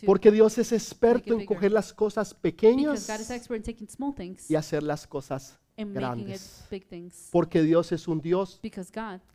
[0.05, 3.07] Porque Dios es experto en coger las cosas pequeñas
[4.49, 6.65] y hacer las cosas grandes.
[7.31, 8.59] Porque Dios es un Dios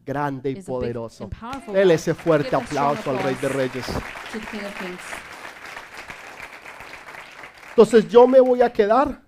[0.04, 1.30] grande y poderoso.
[1.72, 3.86] Dele ese fuerte aplauso al Rey de Reyes.
[7.70, 9.22] Entonces yo me voy a quedar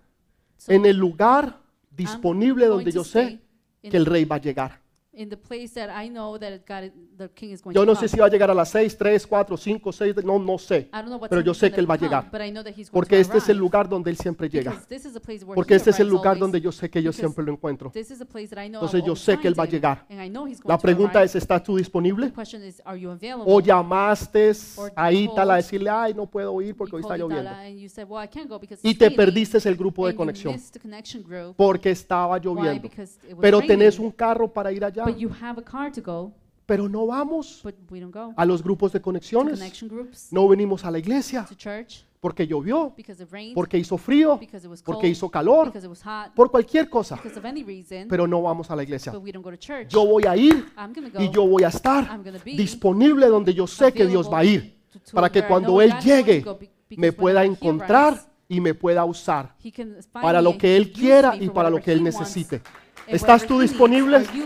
[0.67, 3.41] en el lugar disponible donde yo sé
[3.81, 4.84] que el Rey va a llegar.
[5.17, 7.95] In the place that I know that God, the king is going Yo to no
[7.95, 8.07] come.
[8.09, 10.89] sé si va a llegar a las 6, 3, 4, 5, 6, no, no sé.
[10.93, 12.09] I don't know what Pero time yo he's sé que gonna Él va a come,
[12.09, 12.31] llegar.
[12.31, 13.61] But I know that he's going Porque to este es el arrive.
[13.61, 14.73] lugar donde Él siempre llega.
[14.73, 16.41] Because this is the place where Porque he este es el arrives lugar always.
[16.41, 17.91] donde yo sé que yo Because siempre lo encuentro.
[17.91, 19.73] This is a place that I know Entonces yo sé que Él va a him,
[19.73, 20.07] llegar.
[20.11, 21.27] And I know he's going La to pregunta arrive.
[21.27, 22.27] es, ¿estás tú disponible?
[22.29, 23.45] The question is, are you available?
[23.53, 27.17] ¿O llamaste Or ahí tal a decirle, ay, no puedo ir porque You hoy está
[27.17, 27.51] called lloviendo?
[27.51, 29.77] Itala and you said, well, I can't go because Y it's te raining, perdiste el
[29.77, 31.55] grupo de and you conexión missed the connection group.
[31.57, 32.41] porque estaba Why?
[32.43, 32.83] lloviendo.
[32.83, 33.79] Because it was Pero raining.
[33.79, 35.04] tenés un carro para ir allá.
[35.07, 36.33] But you have a car to go,
[36.67, 38.33] Pero no vamos but we don't go.
[38.37, 39.59] a los grupos de To conexiones.
[39.59, 43.77] connection groups, No venimos a la iglesia to church, porque llovió, because it rained, porque
[43.77, 46.89] hizo frío, because it was cold, porque hizo calor, because it was hot, por cualquier
[46.89, 47.17] cosa.
[47.17, 49.13] because of any reason, Pero no vamos a la iglesia.
[49.13, 49.89] but we don't go to church.
[49.93, 52.39] Yo voy a ir I'm going to go y yo voy a estar I'm gonna
[52.43, 55.47] be disponible donde yo sé que Dios va a ir to- to para que where
[55.47, 58.19] I cuando know Él God is going to llegue go be- because me pueda encontrar
[58.49, 61.31] y me pueda usar he can find para me lo and que Él use quiera
[61.33, 62.57] me y for para lo whatever que Él he wants necesite.
[62.57, 63.71] and ¿Estás whatever tú he needs.
[63.73, 64.17] disponible?
[64.17, 64.45] Are you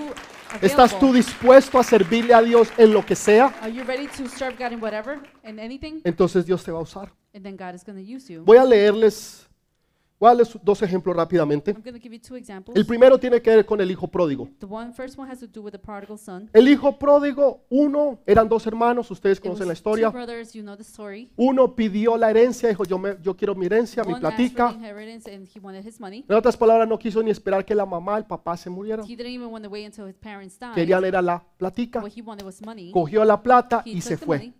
[0.62, 3.54] ¿Estás tú dispuesto a servirle a Dios en lo que sea?
[3.60, 6.00] Are you ready to serve God in whatever, in anything?
[6.04, 7.12] Entonces Dios te va a usar.
[7.34, 8.42] And then God is going to use you.
[8.44, 9.47] Voy a leerles,
[10.20, 11.70] darles dos ejemplos rápidamente.
[11.70, 12.76] I'm going to give you two examples.
[12.76, 14.48] El primero tiene que ver con el hijo pródigo.
[14.58, 16.50] The one first one has to do with the prodigal son.
[16.52, 20.10] El hijo pródigo, uno, eran dos hermanos, ustedes conocen la historia.
[20.10, 21.30] brothers, you know the story.
[21.36, 24.74] Uno pidió la herencia, dijo, yo, me- yo quiero mi herencia, mi One platica.
[24.80, 29.04] En otras palabras, no quiso ni esperar que la mamá, el papá se murieran.
[29.04, 30.74] He didn't even want to wait until his parents died.
[30.74, 32.02] Querían era la platica.
[32.92, 34.52] Cogió la plata He y se fue.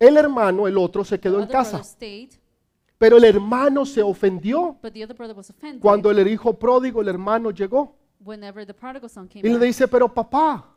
[0.00, 1.82] El hermano, el otro, se quedó en casa.
[1.82, 2.30] stayed,
[2.98, 7.00] Pero el hermano se ofendió but the other brother was offended cuando el hijo pródigo,
[7.00, 7.96] el hermano llegó.
[8.20, 10.74] Y le dice, pero papá,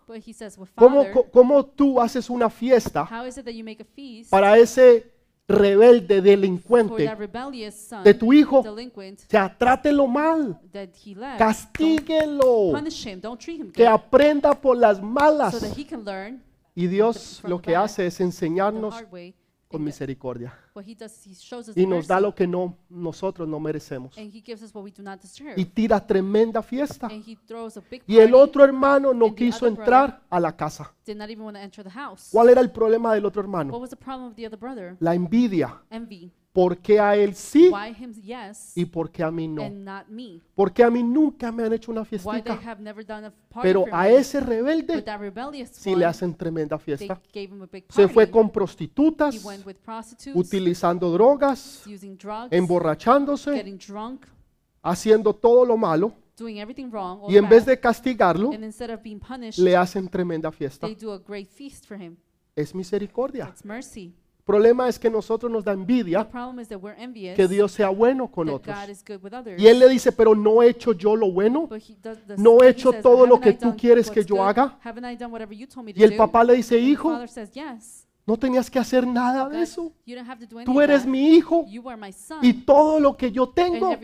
[0.76, 4.56] ¿cómo, cómo tú haces una fiesta how is it that you make a feast para
[4.60, 5.12] ese
[5.48, 7.12] rebelde, for delincuente
[8.04, 8.64] de tu hijo?
[9.28, 10.62] sea, trátelo mal,
[11.38, 15.60] castíguelo, Punish him, don't treat him que aprenda por las so malas.
[15.60, 16.44] that he can learn
[16.76, 18.96] Y Dios lo que hace es enseñarnos
[19.68, 20.58] con misericordia.
[20.74, 23.48] What he does is he shows us Y nos da mercy, lo que no, nosotros
[23.48, 24.18] no merecemos.
[24.18, 25.54] and he gives us what we do not deserve.
[25.58, 27.08] Y tira tremenda fiesta.
[27.08, 29.78] and he throws a big Y el party, otro hermano no and the quiso other
[29.78, 30.94] entrar a la casa.
[31.06, 32.30] did not even want to enter the house.
[32.32, 33.78] ¿Cuál era el problema del otro What hermano?
[33.78, 34.96] was the problem of the other brother?
[35.00, 35.82] La envidia.
[35.90, 36.32] Envy.
[36.54, 39.64] ¿Por qué a él sí Why him yes y por qué a mí no?
[39.64, 40.42] and not me?
[40.54, 42.54] ¿Por qué a mí nunca me han hecho una Why they fiestica?
[42.70, 44.16] have never done a party Pero for a me?
[44.18, 47.22] ese rebelde But that rebellious sí one, le hacen tremenda they fiesta.
[47.34, 48.14] gave him a big Se party.
[48.14, 54.26] fue con he prostitutas, went with prostitutes, utilizando drogas, using drugs, emborrachándose, getting drunk,
[54.82, 56.14] haciendo todo lo malo.
[56.38, 57.20] doing everything wrong.
[57.24, 57.74] all Y en vez bad.
[57.76, 60.86] de castigarlo, and instead of being punished, le hacen tremenda fiesta.
[60.88, 62.18] they do a great feast for him.
[62.58, 63.48] Es misericordia.
[63.50, 64.14] It's mercy.
[64.52, 67.48] El problema es que nosotros nos da The envidia problem is that we're envious que
[67.48, 68.76] Dios sea bueno con otros.
[68.76, 69.62] God is good with others.
[69.62, 71.70] Y él le dice, pero no he hecho yo lo bueno.
[72.38, 74.78] No he he hecho todo lo "Haven't que tú quieres que yo haga?"
[75.96, 77.18] Y el do?" papá le dice, hijo.
[78.26, 79.92] No tenías que hacer nada de eso.
[80.66, 81.66] Tú eres mi hijo
[82.42, 83.96] y todo lo que yo tengo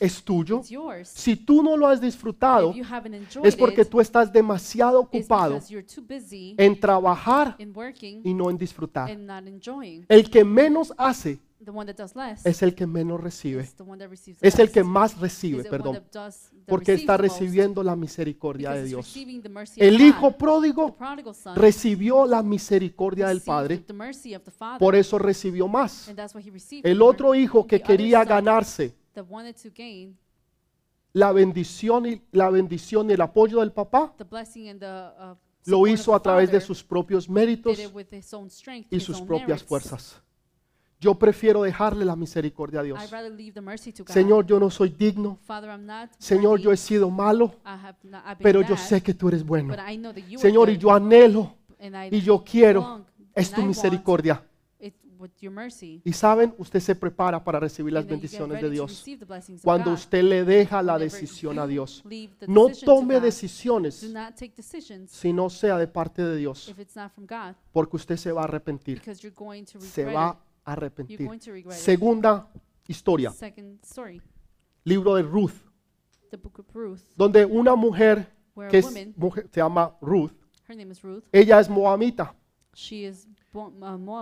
[0.00, 0.62] es tuyo.
[1.04, 2.74] Si tú no lo has disfrutado,
[3.42, 5.60] es porque tú estás demasiado ocupado
[6.56, 9.10] en trabajar y no en disfrutar.
[9.10, 10.06] and not enjoying.
[10.08, 13.60] El que menos hace The one that does less es el que menos recibe.
[13.60, 14.72] is the one that receives Es el less.
[14.72, 15.94] que más Is recibe, the one perdón.
[15.96, 19.06] that does- that Porque receives está the most recibiendo la misericordia because de it's Dios.
[19.06, 20.04] receiving the mercy of El God.
[20.06, 24.50] hijo The pródigo prodigal son recibió la misericordia del received Padre, the mercy of the
[24.52, 26.08] Father, por eso recibió más.
[26.08, 27.10] and that's what he received El more.
[27.10, 30.16] otro hijo que The other quería son ganarse that wanted to gain
[31.14, 35.34] la bendición y la bendición y el apoyo del papá, the blessing and the uh,
[35.64, 38.32] lo support hizo a the través de Father, sus propios did méritos it with his
[38.32, 39.64] own strength, y his sus own propias merits.
[39.64, 40.22] fuerzas.
[40.98, 43.00] Yo prefiero dejarle la misericordia a Dios.
[44.06, 45.38] Señor, yo no soy digno.
[46.18, 47.54] Señor, yo he sido malo,
[48.40, 49.74] pero yo sé que tú eres bueno.
[50.36, 51.54] Señor, y yo anhelo
[52.10, 54.42] y yo quiero es tu misericordia.
[56.04, 59.04] Y saben, usted se prepara para recibir las bendiciones de Dios.
[59.62, 62.02] Cuando usted le deja la decisión a Dios.
[62.46, 64.12] No tome decisiones
[65.08, 66.74] si no sea de parte de Dios,
[67.72, 69.02] porque usted se va a arrepentir.
[69.78, 71.18] Se va arrepentir.
[71.76, 72.48] Segunda
[72.88, 73.30] historia,
[74.84, 75.52] libro de Ruth,
[77.16, 78.32] donde una mujer
[78.70, 78.84] que es
[79.16, 80.32] mujer- se llama Ruth,
[80.68, 82.34] her name is Ruth, ella es moabita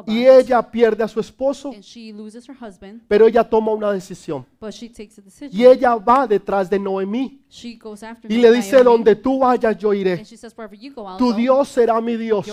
[0.07, 3.93] y ella pierde a su esposo, and she loses her husband, pero ella toma una
[3.93, 5.51] decisión but she takes a decision.
[5.53, 9.77] y ella va detrás de Noemí She goes after y le dice, donde tú vayas
[9.79, 11.33] yo iré, and she says, wherever you go, I'll tu.
[11.33, 12.47] Dios será mi Dios,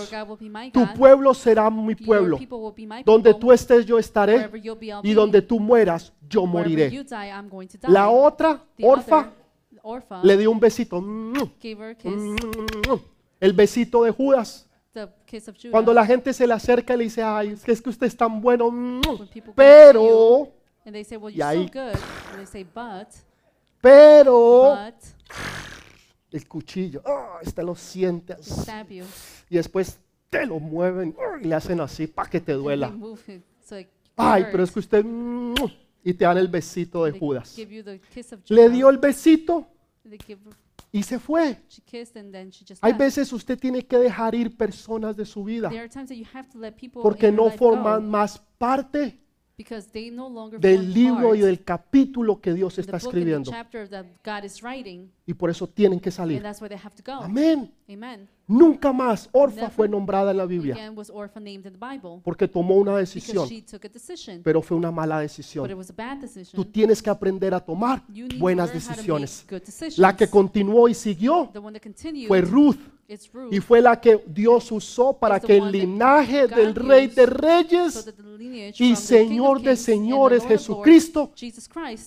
[0.71, 2.37] tu pueblo será mi pueblo,
[3.05, 4.49] donde tú estés yo estaré
[5.03, 6.91] y donde tú mueras yo moriré.
[6.91, 7.91] you die, I'm going to die.
[7.91, 8.85] La otra, The
[9.83, 11.01] Orfa, le dio un besito.
[11.01, 12.99] Mm, gave her a kiss, mm,
[13.39, 14.67] El besito de Judas.
[15.71, 18.41] Cuando la gente se le acerca y le dice, ay, es que, usted es tan
[18.41, 18.69] bueno.
[18.71, 19.01] mm,
[19.55, 20.49] Pero,
[21.37, 21.57] y ahí-
[23.79, 24.63] pero,
[26.31, 28.61] el cuchillo, ah, este lo siente así,
[29.49, 32.87] y después te lo mueven ah, y le hacen así para que te duela.
[34.17, 35.55] Ay, pero es que usted, mm,
[36.03, 37.53] y te dan el besito de Judas.
[38.49, 39.67] Le dio el besito
[40.91, 41.57] y se fue.
[42.81, 45.71] Hay veces usted tiene que dejar ir personas de su vida
[47.01, 49.19] porque no forman más parte
[49.57, 53.07] because they no longer del libro y del capítulo que Dios está book and the
[53.19, 53.51] escribiendo.
[53.51, 56.41] chapter that God is writing, Y por eso tienen que and salir.
[56.41, 57.23] that's where they have to go.
[57.23, 57.71] Amén.
[57.89, 58.27] Amen.
[58.47, 62.19] Nunca más Orfa fue nombrada en la Biblia Again, was Orpha named in the Bible
[62.23, 65.29] porque tomó una because decisión, she took a decision, pero fue una mala but it
[65.29, 65.73] decisión.
[65.77, 66.71] was a bad Tú decision.
[66.71, 68.03] tienes que aprender a tomar
[68.37, 69.43] buenas to learn how to decisiones.
[69.45, 69.97] make good decisions.
[69.99, 72.77] La que continuó y siguió the one that continued fue Ruth,
[73.49, 78.13] y fue la que Dios usó para que el linaje del Rey de Reyes
[78.79, 81.31] y Señor de señores Jesucristo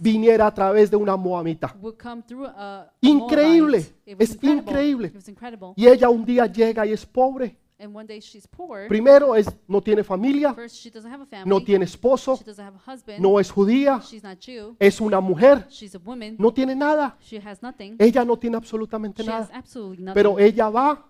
[0.01, 1.77] viniera a través de una moabita.
[3.01, 5.13] Increíble, es increíble.
[5.77, 7.59] Y ella un día llega y es pobre.
[7.85, 8.89] And one day she's poor.
[8.89, 11.49] Primero es no tiene familia, First, she doesn't have a family.
[11.51, 13.20] no tiene esposo, She doesn't have a husband.
[13.20, 14.74] no es judía, She's not Jew.
[14.78, 16.37] es una mujer, She's a woman.
[16.39, 17.16] no tiene nada.
[17.20, 17.97] She has nothing.
[17.99, 19.59] Ella no tiene absolutamente She has nada.
[19.59, 20.14] absolutely nothing.
[20.14, 21.07] Pero ella va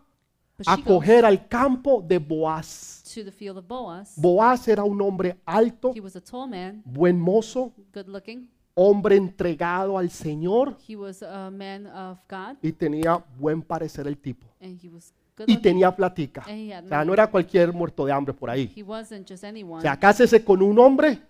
[0.56, 3.02] but a she goes coger al campo de Boaz.
[3.14, 4.14] to the field of Boaz.
[4.16, 8.48] Boaz era un hombre alto, He was a tall man, buen mozo, good looking.
[8.74, 14.16] hombre entregado al Señor He was a man of God, y tenía buen parecer el
[14.18, 14.46] tipo.
[14.60, 15.12] and he was
[15.47, 16.43] Y tenía platica.
[16.43, 18.72] O sea, no era cualquier muerto de hambre por ahí.
[18.87, 21.22] O sea, cásese con un hombre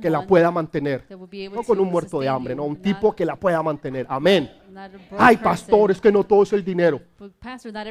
[0.00, 1.04] que la pueda mantener.
[1.10, 4.06] No con un muerto de hambre, no, un tipo que la pueda mantener.
[4.08, 4.50] Amén.
[5.18, 7.02] Ay, pastor, es que no todo es el dinero.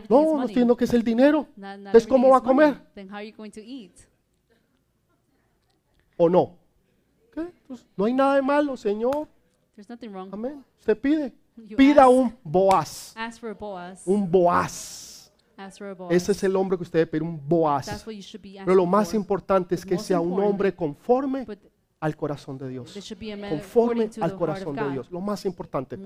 [0.10, 1.48] No, no diciendo que es el dinero.
[1.56, 2.76] Entonces, ¿cómo va a comer?
[6.18, 6.58] ¿O no?
[7.32, 7.46] ¿Qué?
[7.68, 9.28] Pues, no hay nada de malo, Señor.
[10.34, 10.64] Amén.
[10.80, 11.34] Usted pide.
[11.58, 12.12] You Pida ask.
[12.12, 13.14] un Boaz.
[13.16, 14.02] Ask for a Boaz.
[14.06, 15.32] Un Boaz.
[15.58, 16.12] Ask for a Boaz.
[16.14, 17.86] Ese es el hombre que usted debe pedir, un Boaz.
[17.86, 20.76] That's what you should be asking Pero lo más importante es que sea un hombre
[20.76, 21.46] conforme
[22.00, 22.94] al corazón de Dios.
[22.94, 24.92] Conforme al corazón de.
[24.92, 25.12] Dios.
[25.12, 25.98] Lo más importante.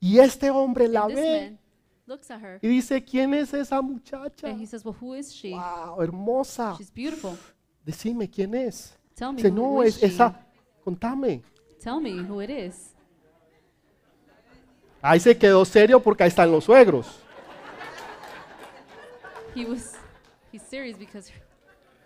[0.00, 1.58] Y este hombre la ve man
[2.06, 4.48] looks at her y dice, ¿quién es esa muchacha?
[4.48, 5.52] and he says, "Well, who is she?
[5.52, 6.74] Wow, hermosa.
[6.76, 7.36] She's beautiful.
[7.84, 8.96] Decime quién es.
[9.14, 10.06] Tell me Dice, who, no, es she.
[10.06, 10.46] esa.
[10.84, 11.42] Contame.
[11.80, 12.91] Tell me who it is."
[15.02, 17.18] Ahí se quedó serio porque ahí están los suegros.
[19.54, 19.94] He was
[20.52, 21.30] he's serious because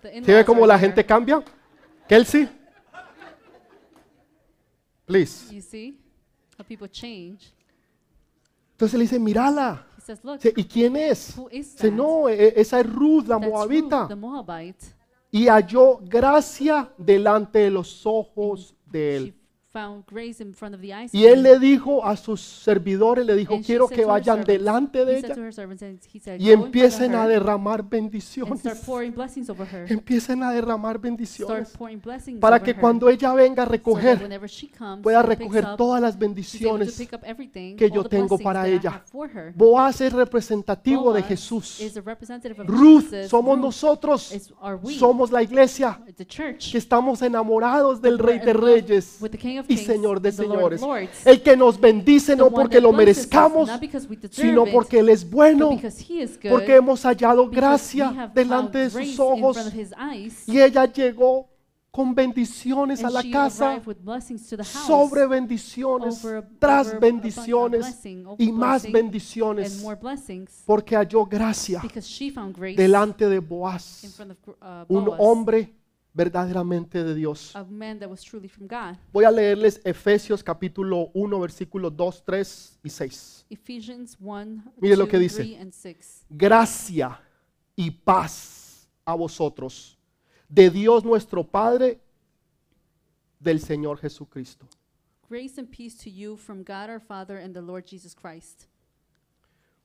[0.03, 1.43] the ¿Sí ve in-laws cómo la gente cambia?
[2.09, 2.49] Kelsey.
[5.05, 5.55] Please.
[5.55, 6.01] You see
[6.59, 7.53] how people change.
[8.73, 9.87] Entonces le dice, mírala.
[9.97, 11.37] He says, "Look, Dice, ¿Y quién es?
[11.37, 14.09] who is Dice, that?" no, e- esa es Ruth, la That's Ruth, moabita.
[14.09, 14.87] the Moabite.
[15.31, 19.36] Y halló gracia delante de los ojos de él.
[19.77, 21.13] She found grace in front of the eyes.
[21.13, 24.09] Y él le dijo a sus servidores, le dijo, And she quiero said que to
[24.09, 26.45] her vayan servants- delante de he said to ella her servants, and he said, y
[26.47, 28.61] "Go in front of empiecen a her derramar and bendiciones.
[28.61, 29.87] start pouring blessings over her.
[29.93, 31.69] Empiecen a derramar Start bendiciones.
[31.77, 32.81] pouring blessings Para over que her.
[32.81, 35.77] cuando ella venga a so that recoger, whenever she comes, pueda and picks recoger up,
[35.77, 36.97] todas las she's able to bendiciones.
[36.97, 38.91] pick up everything, que all yo the tengo blessings para that I ella.
[38.93, 39.53] have for her.
[39.55, 41.81] Boaz es representativo de Boaz Jesús.
[41.81, 43.29] is a representative of Ruth Jesus.
[43.31, 44.33] somos Ruth nosotros.
[44.33, 49.19] is, are we, Somos la iglesia the church, que estamos enamorados del Rey de Reyes
[49.21, 50.81] with the King of y Señor de señores.
[51.25, 53.71] El que nos bendice no porque lo merezcamos,
[54.31, 55.79] sino porque Él es bueno,
[56.49, 59.59] porque hemos hallado gracia delante de sus ojos.
[60.47, 61.49] Y ella llegó
[61.97, 63.81] con bendiciones a la casa,
[64.63, 66.21] sobre bendiciones,
[66.59, 68.05] tras bendiciones
[68.37, 73.39] y más bendiciones, and more blessings, porque halló gracia because she found grace delante de
[73.39, 75.73] Boaz, uh, un hombre
[76.17, 77.55] verdaderamente de Dios.
[77.55, 78.97] a man that was truly from God.
[79.13, 83.47] Voy a leerles Efesios capítulo 1, versículos 2, 3 y 6.
[83.51, 85.43] Ephesians 1, Mire lo 2, que dice.
[85.43, 86.25] 3, and 6.
[86.31, 87.21] Gracia
[87.77, 89.99] y paz a vosotros,
[90.49, 92.01] de Dios nuestro Padre,
[93.39, 94.67] del Señor Jesucristo.
[95.29, 98.69] Grace and peace to you from God our Father and the Lord Jesus Christ.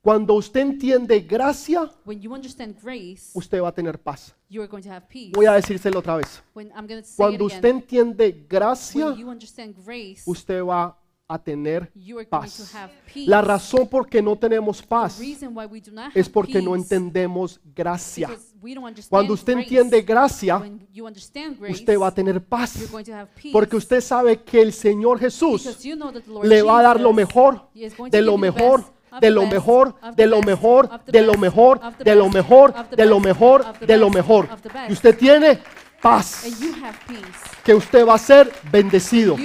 [0.04, 4.34] Cuando usted entiende gracia, When you understand grace, usted va a tener paz.
[4.50, 5.32] you are going to have peace.
[5.36, 6.42] Voy a decírselo otra vez.
[7.16, 10.98] Cuando usted again, entiende gracia, when you understand grace, usted va
[11.28, 11.92] a tener
[12.28, 12.74] paz.
[12.74, 13.30] have peace.
[13.30, 16.64] La razón por que no tenemos the paz reason why we do not es porque
[16.64, 18.28] no entendemos gracia.
[18.28, 20.64] because we don't understand Cuando usted entiende gracia,
[21.70, 22.90] usted va a tener paz.
[23.54, 26.80] Porque usted sabe que el Señor Jesús because you know that the Lord le va
[26.80, 28.84] a dar lo mejor, de lo mejor,
[29.20, 33.66] de lo mejor, de lo mejor, de lo mejor, de lo mejor, de lo mejor,
[33.80, 34.48] de lo mejor.
[34.88, 35.60] Y usted tiene
[36.02, 36.44] paz,
[37.64, 39.36] que usted va a ser bendecido,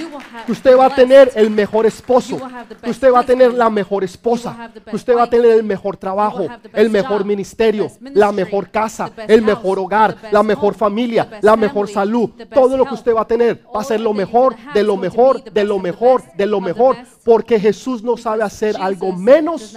[0.45, 2.41] que usted va a tener el mejor esposo,
[2.81, 5.97] que usted va a tener la mejor esposa, que usted va a tener el mejor
[5.97, 11.87] trabajo, el mejor ministerio, la mejor casa, el mejor hogar, la mejor familia, la mejor
[11.89, 14.97] salud, todo lo que usted va a tener va a ser lo mejor, de lo
[14.97, 19.75] mejor, de lo mejor, de lo mejor, porque Jesús no sabe hacer algo menos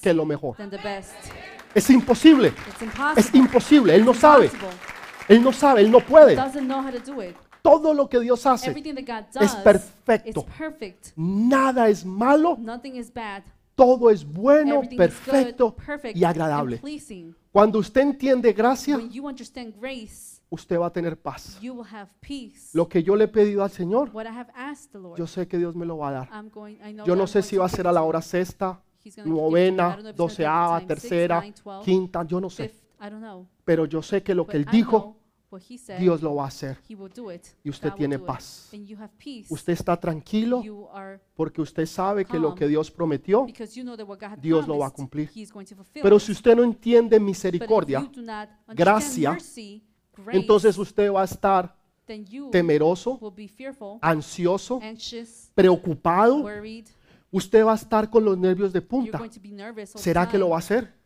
[0.00, 0.56] que lo mejor.
[1.74, 2.54] Es imposible.
[3.16, 3.94] Es imposible.
[3.94, 4.50] Él no sabe.
[5.28, 5.80] Él no sabe.
[5.80, 6.34] Él no puede.
[6.36, 7.36] Doesn't know how to do it.
[7.62, 10.40] Todo lo que Dios hace, Everything that God es perfecto.
[10.40, 11.08] is perfect.
[11.16, 13.42] nada es malo, Nothing is bad.
[13.74, 16.76] todo es bueno, Everything is perfecto good, perfect, y agradable.
[16.76, 17.34] and pleasing.
[17.50, 21.58] Cuando usted entiende gracia, When you understand grace, usted va a tener paz.
[21.60, 22.70] you will have peace.
[22.72, 25.26] Lo que yo le he pedido al Señor, What I have asked the Lord, yo
[25.26, 26.28] sé que Dios me lo va a dar.
[26.32, 27.88] I'm going, I know Yo that no I'm sé going si to va a ser
[27.88, 29.40] a la hora sexta, He's gonna give it to you.
[29.40, 32.24] I novena, don't know if it's gonna be doceava, time six, tercera, nine, 12, quinta,
[32.28, 32.68] yo no sé.
[32.68, 33.48] fifth, I don't know.
[33.66, 35.16] Pero yo sé que lo que Él dijo,
[35.98, 36.78] Dios lo va a hacer.
[37.64, 38.70] Y usted tiene paz.
[38.72, 39.52] And you have peace.
[39.52, 40.62] Usted está tranquilo
[41.34, 44.38] porque usted sabe que lo que Dios prometió, because you know that what God had
[44.38, 45.28] Dios lo va a cumplir.
[45.92, 48.08] Pero si usted no entiende misericordia,
[48.68, 49.36] gracia,
[50.30, 54.80] entonces usted va a estar then you temeroso, will be fearful, ansioso,
[55.56, 56.44] preocupado.
[57.36, 59.18] Usted va a estar con los nervios de punta.
[60.00, 60.96] ¿Será que lo va a hacer?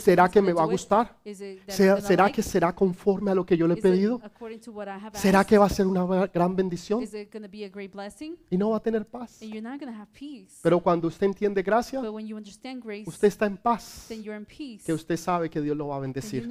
[0.00, 1.16] ¿Será que me va a gustar?
[2.06, 4.20] ¿Será, que será conforme a lo que yo le he pedido?
[5.18, 7.02] ¿Será que va a ser una gra- gran bendición?
[8.50, 9.42] Y no va a tener paz.
[10.62, 12.00] Pero cuando usted entiende gracia,
[13.08, 14.04] usted está en paz.
[14.84, 16.46] Que usted sabe que Dios lo va a bendecir.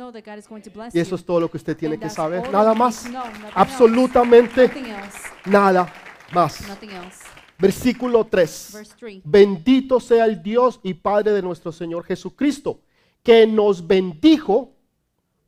[0.93, 2.41] Y eso es todo lo que usted tiene que saber.
[2.51, 3.05] Nada más.
[3.55, 4.67] Absolutamente
[5.45, 5.93] nada
[6.33, 6.61] más.
[7.61, 8.71] Versículo 3.
[8.73, 9.21] Verse 3.
[9.23, 12.79] Bendito sea el Dios y Padre de nuestro Señor Jesucristo,
[13.23, 14.71] que nos bendijo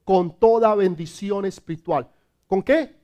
[0.03, 2.07] con toda bendición espiritual.
[2.47, 2.95] ¿Con qué?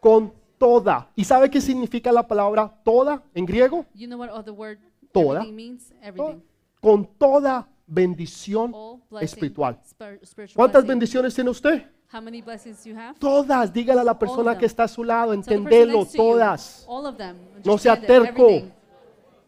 [0.00, 1.10] Con toda.
[1.16, 3.86] ¿Y sabe qué significa la palabra toda en griego?
[3.94, 4.78] You know what other word
[5.12, 5.42] Toda.
[5.44, 5.92] means?
[6.02, 6.40] Everything.
[6.80, 8.74] Con toda bendición
[9.20, 9.80] espiritual.
[9.82, 11.86] spir- spiritual ¿Cuántas bendiciones tiene usted?
[12.10, 13.18] How many blessings you have?
[13.18, 13.70] Todas.
[13.70, 16.84] Dígale a la persona que está a su lado, entendelo, todas.
[16.88, 17.36] All of them.
[17.64, 18.48] No sea terco.
[18.48, 18.70] everything.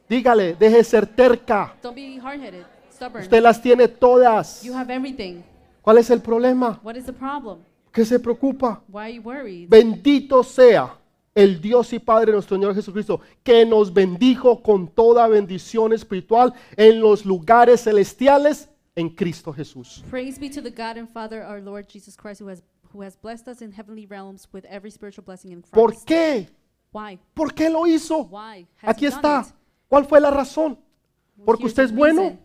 [0.09, 1.75] Dígale, deje de ser terca.
[1.83, 3.23] Don't be hard-headed, stubborn.
[3.23, 4.63] Usted las tiene todas.
[4.63, 5.43] You have everything.
[5.81, 6.79] ¿Cuál es el problema?
[6.83, 7.61] What is the problem?
[7.91, 8.83] ¿Qué se preocupa?
[8.89, 9.69] Why are you worried?
[9.71, 10.99] Bendito sea
[11.35, 16.53] el Dios y Padre de nuestro Señor Jesucristo, que nos bendijo con toda bendición espiritual
[16.77, 20.03] en los lugares celestiales en Cristo Jesús.
[20.11, 22.63] Praise be to the God and Father, our Lord Jesus Christ, who has
[22.93, 25.73] who has blessed us in heavenly realms with every spiritual blessing in Christ.
[25.75, 26.49] ¿Por qué?
[26.93, 27.21] Why?
[27.35, 28.25] ¿Por qué lo hizo?
[28.29, 28.67] Why?
[28.83, 29.41] Has Aquí he done está.
[29.49, 29.55] it?
[29.89, 30.77] ¿Cuál fue la razón?
[31.45, 32.23] ¿Porque Here's usted the es bueno?
[32.23, 32.41] reason.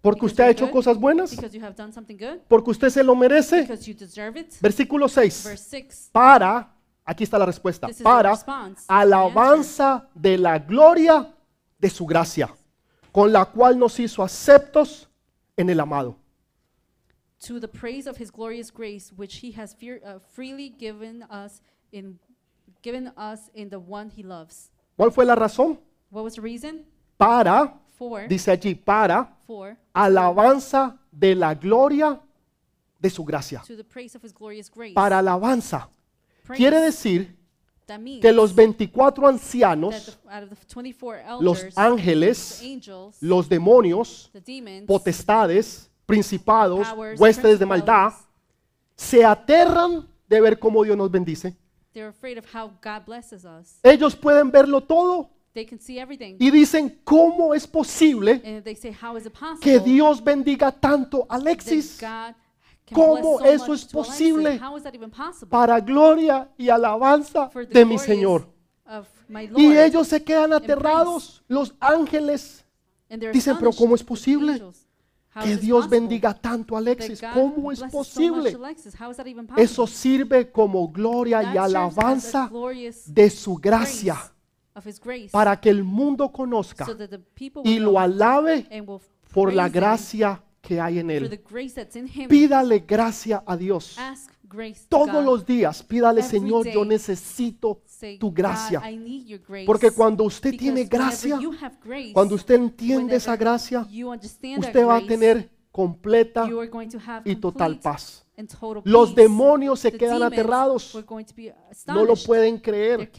[0.00, 0.72] ¿Porque Because usted ha you're hecho good?
[0.72, 1.30] cosas buenas?
[1.34, 2.38] Because you have done something good?
[2.46, 3.62] ¿Porque usted se lo merece?
[3.62, 4.54] Because you deserve it?
[4.60, 5.42] Versículo 6.
[5.44, 6.10] Verse 6.
[6.12, 6.72] Para,
[7.04, 8.84] aquí está la respuesta, This is the para response.
[8.86, 11.34] alabanza de la gloria
[11.80, 12.54] de su gracia,
[13.10, 15.08] con la cual nos hizo aceptos
[15.56, 16.16] en el amado.
[17.40, 21.60] To the praise of his glorious grace, which he has fear, uh, freely given us
[21.92, 22.18] in
[22.82, 24.70] given us in the one he loves.
[24.98, 25.78] ¿Cuál fue la razón?
[26.10, 26.84] What was the reason?
[27.18, 32.20] Para, For, dice allí, para for, alabanza de la gloria
[33.00, 33.62] de su gracia.
[33.66, 34.94] to the praise of his glorious grace.
[34.94, 35.88] Para alabanza.
[36.44, 36.58] Praise.
[36.58, 37.35] Quiere decir
[38.20, 42.62] que los 24 that ancianos, the, out of the 24 los ángeles,
[43.20, 44.30] los demonios,
[44.86, 48.12] potestades, principados, huéspedes de maldad,
[48.96, 51.54] se aterran de ver cómo Dios nos bendice.
[51.92, 53.78] they're afraid of how God blesses us.
[53.82, 56.36] Ellos pueden verlo todo They can see everything.
[56.38, 58.42] y dicen, ¿cómo es posible
[59.62, 61.98] que Dios bendiga tanto a Alexis
[62.92, 64.60] ¿Cómo eso es posible?
[64.60, 65.48] How is that even possible?
[65.50, 68.48] para gloria y alabanza de mi Señor?
[68.86, 69.60] of my Lord.
[69.60, 72.64] Y ellos se quedan aterrados, los ángeles.
[73.08, 74.62] Dicen, "Pero ¿cómo es posible
[75.42, 77.20] Que Dios bendiga tanto a Alexis.
[77.34, 78.56] ¿Cómo es posible?
[79.56, 82.50] Eso sirve como gloria y alabanza
[83.06, 84.16] de su gracia
[85.30, 86.86] para que el mundo conozca
[87.64, 88.66] y lo alabe
[89.32, 91.40] por la gracia que hay en él.
[92.28, 93.96] Pídale gracia a Dios.
[94.88, 97.82] Todos los días, pídale, Señor, yo necesito
[98.18, 98.82] tu gracia.
[99.64, 101.38] Porque cuando usted tiene gracia,
[102.12, 103.86] cuando usted entiende esa gracia,
[104.58, 106.48] usted va a tener completa
[107.24, 108.26] y total paz.
[108.84, 110.94] Los demonios se quedan aterrados,
[111.86, 113.10] no lo pueden creer.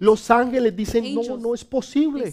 [0.00, 2.32] Los ángeles dicen, no, no es posible.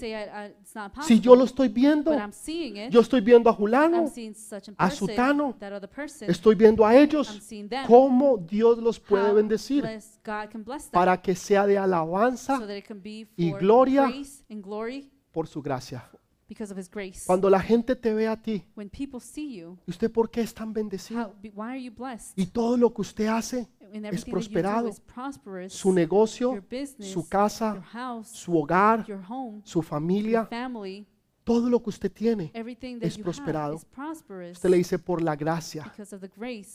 [1.02, 2.92] Si yo lo estoy viendo, but I'm seeing it.
[2.92, 6.30] yo estoy viendo a I'm Julano, seeing such a a person, Sutano, that other person.
[6.30, 7.86] estoy viendo a I'm ellos, seeing them.
[7.88, 11.76] cómo Dios los puede How bendecir bless- God can bless them para que sea de
[11.76, 16.04] so alabanza that it can be y gloria praise and glory por su gracia.
[16.48, 17.26] Because of His grace.
[17.26, 20.42] Cuando la gente te ve a ti, when people see you, ¿y usted por qué
[20.42, 21.22] es tan bendecido?
[21.22, 22.34] how, be- why are you blessed?
[22.38, 24.90] Y todo lo que usted hace, and es everything that you do prosperado.
[24.90, 25.74] is prosperous.
[25.74, 30.46] su negocio, your business, su your casa, house, su hogar, your home, su your familia,
[30.46, 31.06] family,
[31.48, 32.52] todo lo que usted tiene,
[33.00, 33.76] es prosperado.
[33.76, 35.94] usted le dice por la gracia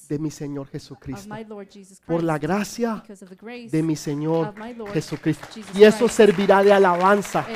[0.08, 1.34] de mi Señor Jesucristo.
[2.06, 3.04] Por la gracia
[3.70, 4.54] de mi Señor
[4.94, 5.46] Jesucristo.
[5.74, 7.46] Y eso servirá de alabanza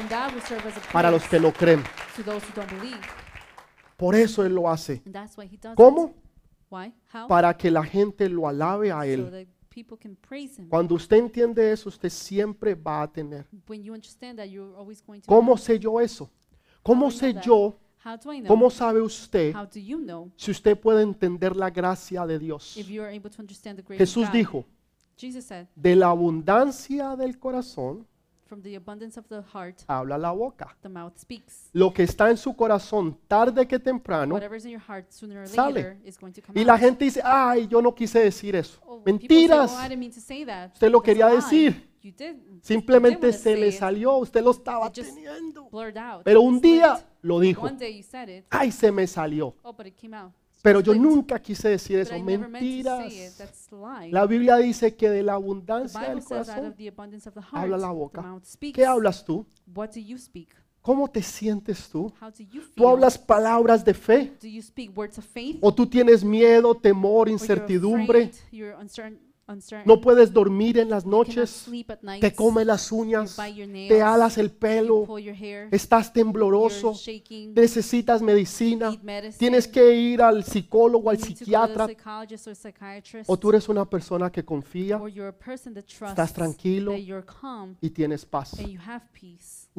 [0.93, 1.83] para los que no creen.
[3.97, 5.03] Por eso Él lo hace.
[5.75, 6.13] ¿Cómo?
[7.27, 9.49] Para que la gente lo alabe a Él.
[10.69, 13.47] Cuando usted entiende eso, usted siempre va a tener.
[13.67, 16.31] When you understand that, you're always going to ¿Cómo sé yo eso?
[16.87, 17.77] ¿Cómo How do I sé yo?
[18.47, 19.53] ¿Cómo sabe usted
[20.37, 22.77] si usted puede entender la gracia de Dios?
[23.99, 24.65] Jesús dijo,
[25.75, 28.07] de la abundancia del corazón
[29.89, 30.77] habla la boca.
[31.73, 34.39] Lo que está en su corazón tarde que temprano
[35.47, 35.99] sale.
[36.55, 38.79] y la gente dice, ay, yo no quise decir eso.
[38.87, 39.73] Oh, Mentiras.
[39.73, 39.77] "Oh,
[40.47, 41.96] that." Usted lo quería decir.
[42.13, 42.37] Did.
[42.63, 45.69] Simplemente se le salió, usted lo estaba teniendo.
[46.25, 48.45] Pero un día lo dijo, it.
[48.51, 49.55] ay, se me salió.
[49.63, 49.75] Oh.
[50.63, 52.17] Pero yo nunca quise decir eso.
[52.17, 52.23] It.
[52.23, 53.13] Mentiras.
[54.11, 58.41] La Biblia dice que de la abundancia del corazón heart, habla la boca.
[58.75, 59.47] ¿Qué hablas tú?
[60.87, 62.13] ¿Cómo te sientes tú?
[62.77, 64.33] ¿Tú hablas palabras de fe?
[65.61, 68.31] ¿O tú tienes miedo, temor, incertidumbre?
[69.85, 71.67] No puedes dormir en las noches,
[72.21, 75.07] te comes las uñas, te alas el pelo,
[75.71, 76.95] estás tembloroso,
[77.55, 78.93] necesitas medicina,
[79.39, 81.87] tienes que ir al psicólogo, al psiquiatra,
[83.27, 85.01] o tú eres una persona que confía.
[86.09, 86.93] Estás tranquilo
[87.81, 88.57] y tienes paz.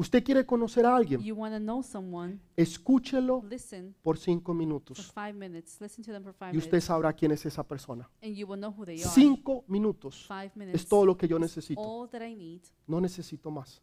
[0.00, 4.54] Usted quiere conocer a alguien, You want to know someone, escúchelo listen por cinco for
[4.54, 5.80] minutos five minutes.
[5.80, 6.84] Listen to them for five y usted minutes.
[6.84, 8.08] sabrá quién es esa persona.
[8.22, 9.10] And you will know who they are.
[9.10, 10.82] Cinco minutos Five minutes.
[10.82, 12.60] es todo lo que yo necesito, all that I need.
[12.86, 13.82] no necesito más.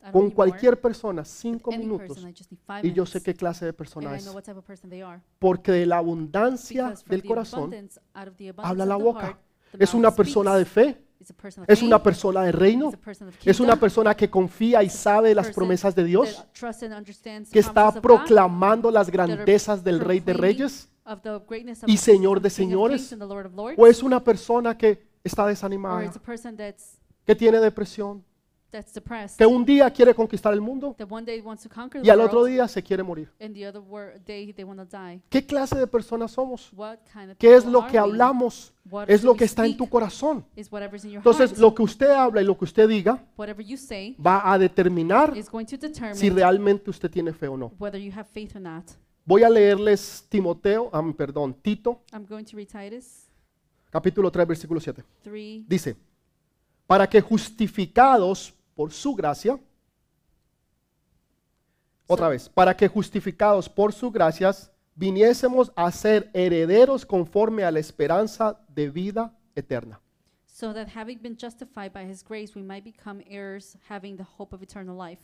[0.00, 2.90] I don't Con need cualquier persona, cinco Any minutos, person, I just need five y
[2.90, 3.10] yo minutes.
[3.12, 4.24] sé qué clase de persona and I es.
[4.26, 5.22] know what type of person they are.
[5.38, 8.84] Porque de la abundancia Because from del the corazón abundance, out of the abundance habla
[8.84, 9.20] of la the boca.
[9.28, 9.38] heart,
[9.72, 10.94] the Es mouth una persona de speaks.
[10.94, 11.03] fe,
[11.66, 12.92] Es una persona de reino,
[13.44, 16.44] es una persona que confía y sabe de las promesas de Dios,
[17.50, 20.88] que está proclamando las grandezas del Rey de Reyes,
[21.86, 23.16] y Señor de señores,
[23.76, 26.12] o es una persona que está desanimada,
[27.24, 28.24] que tiene depresión,
[28.74, 32.00] that's depressed, que un día quiere conquistar el mundo that one day wants to conquer
[32.00, 33.28] y the al otro día se quiere morir.
[33.40, 35.20] and the other wor- day they want to die.
[35.30, 36.72] ¿Qué clase de personas somos?
[36.74, 38.02] What kind of ¿Qué es people lo are que we?
[38.02, 38.72] hablamos?
[38.90, 40.44] What Es do lo we que está en speak tu corazón.
[40.56, 41.60] is whatever's in your Entonces, heart.
[41.60, 45.36] lo que usted habla y lo que usted diga Whatever you say va a determinar
[45.36, 47.72] is going to determine si realmente usted tiene fe o no.
[47.78, 48.84] whether you have faith or not.
[49.26, 53.22] Voy a leerles Timoteo, ah, perdón, Tito, I'm going to read Titus
[53.90, 55.02] capítulo 3, versículo 7.
[55.22, 55.64] 3.
[55.68, 55.96] Dice,
[56.86, 59.58] para que justificados por su gracia,
[62.06, 67.80] otra vez, para que justificados por su gracias viniésemos a ser herederos conforme a la
[67.80, 70.00] esperanza de vida eterna.
[70.46, 74.54] So that having been justified by his grace, we might become heirs, having the hope
[74.54, 75.20] of eternal life.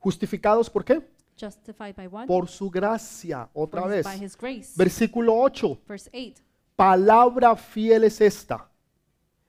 [0.00, 1.02] ¿Justificados por qué?
[1.36, 2.26] Justified by what?
[2.26, 4.04] Por su gracia, otra vez.
[4.04, 4.72] By his grace.
[4.76, 5.78] Versículo 8.
[5.86, 6.42] Verse 8.
[6.74, 8.68] Palabra fiel es esta.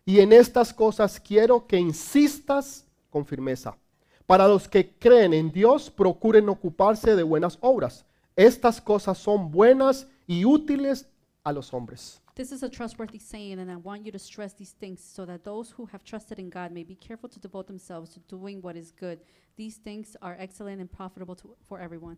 [0.06, 3.78] Y en estas cosas quiero que insistas con firmeza.
[4.26, 8.05] Para los que creen en Dios, procuren ocuparse de buenas obras.
[8.36, 11.07] Estas cosas son buenas y útiles
[11.43, 12.20] a los hombres.
[12.36, 15.43] This is a trustworthy saying, and I want you to stress these things so that
[15.43, 18.76] those who have trusted in God may be careful to devote themselves to doing what
[18.76, 19.20] is good.
[19.55, 22.18] These things are excellent and profitable to, for everyone.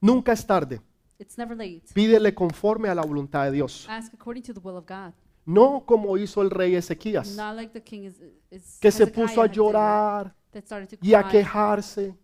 [0.00, 0.80] Nunca es tarde.
[1.20, 1.84] It's never late.
[1.94, 3.86] Pídele conforme a la voluntad de Dios.
[3.88, 5.12] Ask according to the will of God.
[5.46, 7.36] No como hizo el rey Ezequías,
[8.80, 10.34] que se puso a llorar
[11.02, 12.14] y a quejarse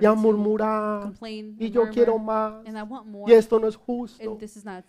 [0.00, 1.12] y a murmurar.
[1.58, 2.64] Y yo quiero más.
[3.26, 4.38] Y esto no es justo.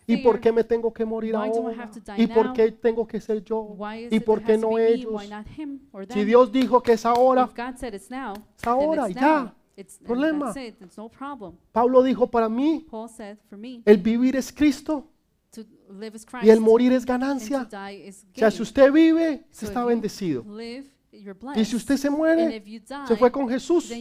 [0.06, 1.90] ¿Y por qué me tengo que morir ahora?
[2.16, 3.76] ¿Y por qué tengo que ser yo?
[4.10, 5.22] ¿Y por qué no ellos?
[6.10, 7.50] Si Dios dijo que es ahora,
[7.86, 9.54] es ahora, ya.
[10.04, 10.54] Problema.
[11.72, 15.10] Pablo dijo para mí, Paul said, for me, el vivir es Cristo
[16.42, 17.68] y el morir es ganancia.
[17.70, 20.44] O sea, si usted vive, usted está bendecido.
[21.54, 22.62] Y si usted se muere,
[23.06, 23.92] se fue con Jesús.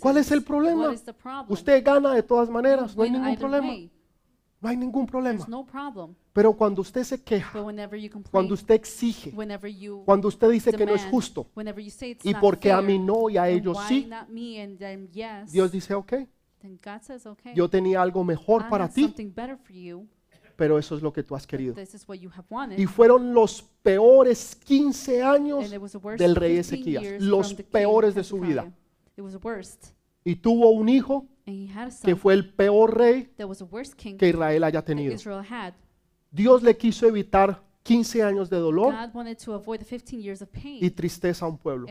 [0.00, 0.92] ¿Cuál es el problema?
[1.48, 3.74] Usted gana de todas maneras, no hay ningún problema.
[4.60, 5.46] No hay ningún problema.
[6.32, 7.62] Pero cuando usted se queja,
[8.30, 9.32] cuando usted exige,
[10.06, 11.46] cuando usted dice que no es justo,
[12.22, 14.08] y porque a mí no y a ellos sí,
[15.52, 16.14] Dios dice, ok,
[17.54, 19.14] yo tenía algo mejor para ti,
[20.56, 21.74] pero eso es lo que tú has querido.
[22.76, 28.72] Y fueron los peores 15 años del rey 15 Ezequías, los peores de su vida.
[30.24, 31.26] Y tuvo un hijo
[32.02, 33.30] que fue el peor rey
[34.16, 35.16] que Israel haya tenido.
[36.30, 40.40] Dios le quiso evitar 15 años de dolor God wanted to avoid the 15 years
[40.40, 41.86] of pain y tristeza a un pueblo.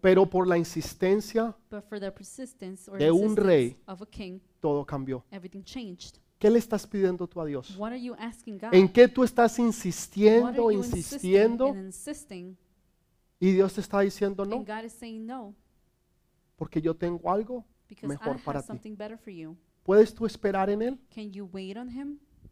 [0.00, 3.76] Pero por la insistencia, but for the persistence or de un rey.
[4.60, 5.24] todo cambió.
[6.38, 7.76] ¿Qué le estás pidiendo tú a Dios?
[7.76, 8.72] What are you asking God?
[8.72, 11.74] ¿En qué tú estás insistiendo, insistiendo?
[13.40, 15.54] Y Dios te está diciendo no, And God is saying no
[16.58, 17.64] porque yo tengo algo.
[18.02, 18.96] Mejor para ti.
[19.82, 21.00] ¿Puedes tú esperar en Él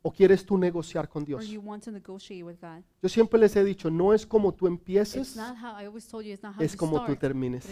[0.06, 1.48] O quieres tú negociar con Dios?
[1.48, 2.80] you want to negotiate with God?
[3.02, 5.36] Yo siempre les he dicho, no es como tú empieces,
[6.60, 7.66] es como tú termines.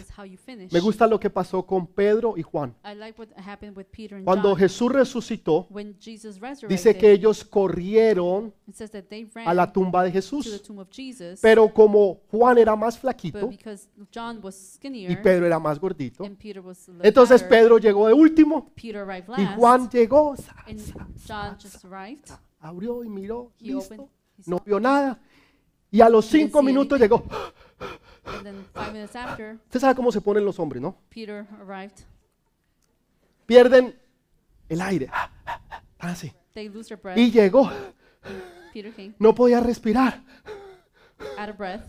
[0.72, 2.74] Me gusta lo que pasó con Pedro y Juan.
[2.85, 4.59] I like what happened with Peter and Cuando John.
[4.59, 8.53] Jesús resucitó, when Jesus resurrected, dice que ellos corrieron
[9.47, 10.61] a la tumba de Jesús.
[11.41, 16.24] Pero como Juan era más flaquito because John was y skinnier Pedro era más gordito,
[17.01, 20.80] entonces Pedro llegó de último y last, Juan llegó, sa- and
[21.26, 21.57] John
[22.60, 24.08] abrió y miró, listo,
[24.46, 25.20] no vio nada.
[25.90, 27.24] Y a los cinco minutos llegó.
[28.26, 30.96] and then five minutes after, Usted sabe cómo se ponen los hombres, ¿no?
[31.08, 32.04] Peter arrived.
[33.46, 33.94] Pierden
[34.68, 35.10] el aire.
[35.98, 36.32] Así.
[36.54, 37.18] They lose their breath.
[37.18, 37.70] Y llegó.
[39.18, 40.22] No podía respirar.
[41.38, 41.82] out of breath.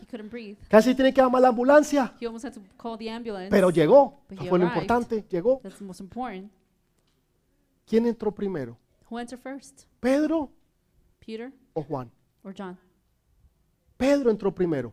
[0.00, 0.56] He couldn't breathe.
[0.68, 2.14] Casi tiene que llamar a la ambulancia.
[2.20, 3.50] He almost had to call the ambulance.
[3.50, 4.22] Pero llegó.
[4.30, 5.24] Eso fue lo importante.
[5.30, 5.60] Llegó.
[5.62, 6.50] That's the most important.
[7.86, 8.76] ¿Quién entró primero?
[9.10, 9.84] Who entered first?
[10.00, 10.50] ¿Pedro
[11.18, 12.10] Peter o Juan?
[12.42, 12.76] or John?
[13.96, 14.92] Pedro entró primero.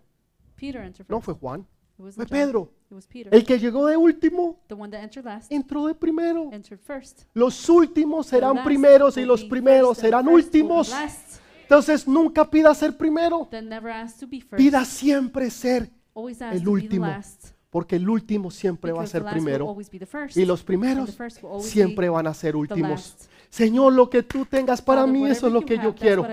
[0.55, 1.09] Peter entered first.
[1.09, 1.61] No fue Juan.
[1.61, 1.67] It
[2.03, 2.45] wasn't Fue John.
[2.47, 2.71] Pedro.
[2.89, 3.33] It was Peter.
[3.33, 6.49] El que llegó de último the one that entered last entró de primero.
[6.51, 7.23] entered first.
[7.33, 10.31] Los últimos The serán last primeros y will los be primeros first, and serán the
[10.31, 10.89] first will be últimos.
[10.89, 11.41] Last.
[11.63, 13.47] Entonces nunca pida ser primero.
[13.49, 14.57] Then never ask to be first.
[14.57, 17.45] Pida siempre ser, always ask el to último, be the last.
[17.69, 20.05] porque el último siempre va a Because ser the last will primero always be the
[20.05, 20.35] first.
[20.37, 22.89] y los and primeros the first will always siempre be van a ser the últimos.
[22.89, 23.30] last.
[23.51, 26.25] Señor, lo que tú tengas para Father, mí, eso es lo que yo have, quiero.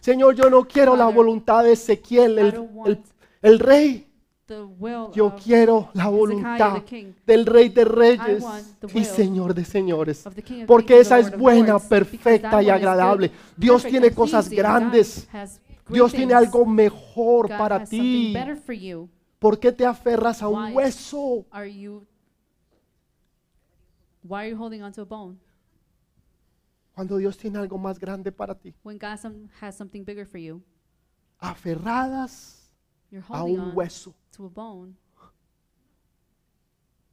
[0.00, 3.02] Señor, yo no quiero la voluntad de Ezequiel, el,
[3.42, 4.08] el- rey.
[5.12, 6.82] Yo quiero la voluntad
[7.26, 8.44] del rey de reyes
[8.94, 10.24] y Señor de señores.
[10.66, 13.30] Porque esa es buena, perfecta y agradable.
[13.58, 15.28] Dios tiene cosas grandes.
[15.86, 18.34] Dios tiene algo mejor para ti.
[19.38, 21.44] ¿Por qué te aferras a un hueso?
[21.50, 22.06] Are you
[24.26, 25.36] Why are you holding on to a bone
[26.94, 28.74] Cuando Dios tiene algo más grande para ti.
[28.84, 30.62] when God some, has something bigger for you?
[31.40, 32.70] Aferradas
[33.10, 34.14] You're a holding un on hueso.
[34.32, 34.96] to a bone,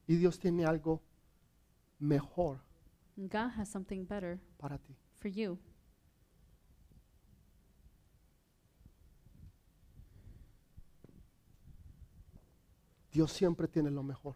[0.08, 1.02] Y Dios tiene algo
[2.00, 2.60] mejor
[3.18, 4.96] and God has something better para ti.
[5.20, 5.58] for you.
[13.12, 14.36] Dios siempre tiene lo mejor.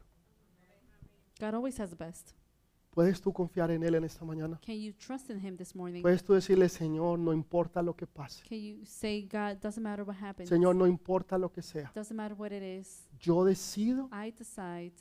[1.39, 2.33] God always has the best.
[2.95, 4.57] ¿Puedes tú confiar en Él en esta mañana?
[4.65, 6.01] Can you trust in Him this morning?
[6.01, 8.41] Puedes tú decirle, Señor, no importa lo que pase.
[8.47, 11.91] Can you say, God, doesn't matter what happens, Señor, no importa lo que sea.
[11.93, 14.93] doesn't matter what it is, Yo decido I decide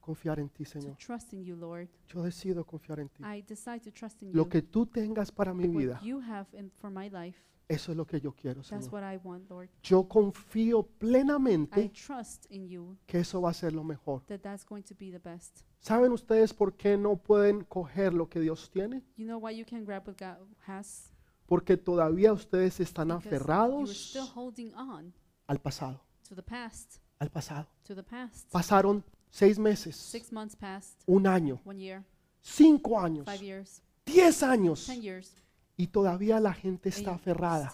[0.00, 0.96] confiar en ti, to Señor.
[0.96, 1.88] trust in you, Lord.
[2.08, 3.22] Yo decido confiar en ti.
[3.22, 4.48] I decide to trust in Lo you.
[4.48, 7.38] que tú tengas para mi What vida, you have in, for my life,
[7.68, 8.92] eso es lo que yo quiero, that's Señor.
[8.92, 9.68] what I want, Lord.
[9.82, 14.22] Yo confío I plenamente trust in you que eso va a ser lo mejor.
[14.26, 15.62] that that's going to be the best.
[15.80, 19.02] ¿Saben ustedes por qué no pueden coger lo que Dios tiene?
[19.16, 21.10] You know why you can grab what God has?
[21.46, 25.12] Porque todavía ustedes están Because you're aferrados still holding on
[25.46, 27.66] al pasado, to the past, al pasado.
[27.84, 28.50] to the past.
[28.50, 32.04] Pasaron seis meses, Six months passed, un año, one year,
[32.42, 35.34] cinco años, five years, diez años ten years,
[35.78, 37.70] Y todavía la gente está aferrada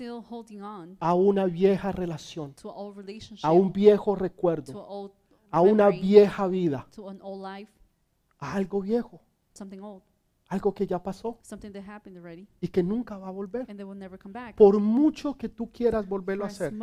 [0.98, 5.12] a una vieja relación, to an old relationship, a un viejo to recuerdo,
[5.50, 7.72] a una vieja vida, to an old life,
[8.38, 9.20] a algo viejo,
[10.48, 11.38] algo que ya pasó
[12.60, 13.66] y que nunca va a volver.
[14.56, 16.74] Por mucho que tú quieras volverlo a hacer,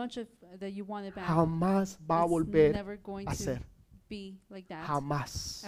[1.18, 2.78] jamás va a volver
[3.26, 3.68] a ser.
[4.86, 5.66] Jamás.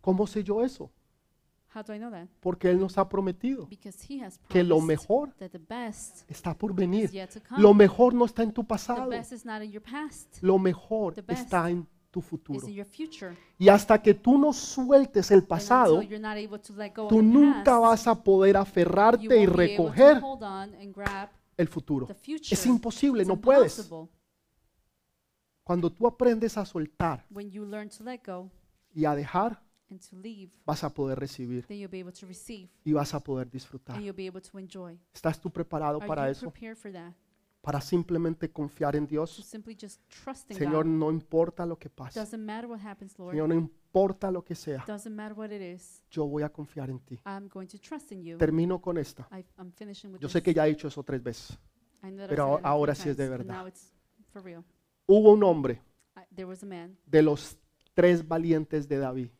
[0.00, 0.90] ¿Cómo sé yo eso?
[1.74, 2.28] How do I know that?
[2.40, 6.28] Porque Él nos ha prometido Because He has que lo promised mejor that the best
[6.30, 7.10] está por is venir.
[7.12, 7.60] yet to come.
[7.62, 9.08] Lo mejor no está en tu the pasado.
[9.10, 12.66] best is not in your past, Lo mejor The best está en tu it's futuro.
[12.66, 13.36] in your future.
[13.58, 16.92] Y hasta que tú no sueltes el And pasado, until you're not able to let
[16.94, 19.84] go of tú the nunca past, vas a poder you aferrarte y won't be able
[19.84, 21.28] to recoger hold on and grab
[21.58, 22.06] el futuro.
[22.06, 22.54] the future.
[22.54, 23.78] Es imposible, It's no puedes.
[23.78, 24.08] impossible.
[25.64, 28.50] Cuando tú aprendes a soltar When you learn to let go
[28.94, 32.26] y a dejar, and to leave, vas a poder recibir then you'll be able to
[32.26, 33.96] receive y vas a poder disfrutar.
[33.96, 34.98] and you'll be able to enjoy.
[35.14, 36.50] ¿Estás tú preparado Are para you eso?
[36.50, 37.12] prepared for that?
[37.60, 39.30] Para simplemente confiar en To Dios.
[39.44, 40.92] simply just trust in Señor, God.
[40.92, 42.18] no importa lo que pase.
[42.18, 43.32] Doesn't matter what happens, Lord.
[43.32, 44.84] Señor, no importa lo que sea.
[44.86, 46.04] Doesn't matter what it is.
[46.10, 47.18] Yo voy a confiar en ti.
[47.26, 48.38] I'm going to trust in you.
[48.38, 49.28] Termino con esta.
[49.32, 50.32] I, I'm finishing with Yo this.
[50.34, 51.58] sé que ya he dicho eso tres veces.
[52.02, 53.46] I know that I've pero said it a few ahora sí es de times, but
[53.46, 53.62] verdad.
[53.62, 53.92] now it's
[54.32, 54.64] for real.
[55.06, 55.82] Hubo un hombre
[56.16, 57.58] I, there was a man de los
[57.92, 59.30] tres valientes de David.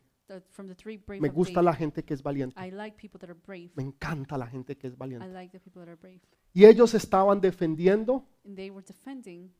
[0.51, 1.65] From the three brave Me of gusta David.
[1.65, 2.55] la gente que es valiente.
[2.65, 3.71] I like people that are brave.
[3.75, 5.27] Me encanta la gente que es I valiente.
[5.29, 6.19] like the people that are brave.
[6.53, 9.51] Y ellos estaban defendiendo And they were defending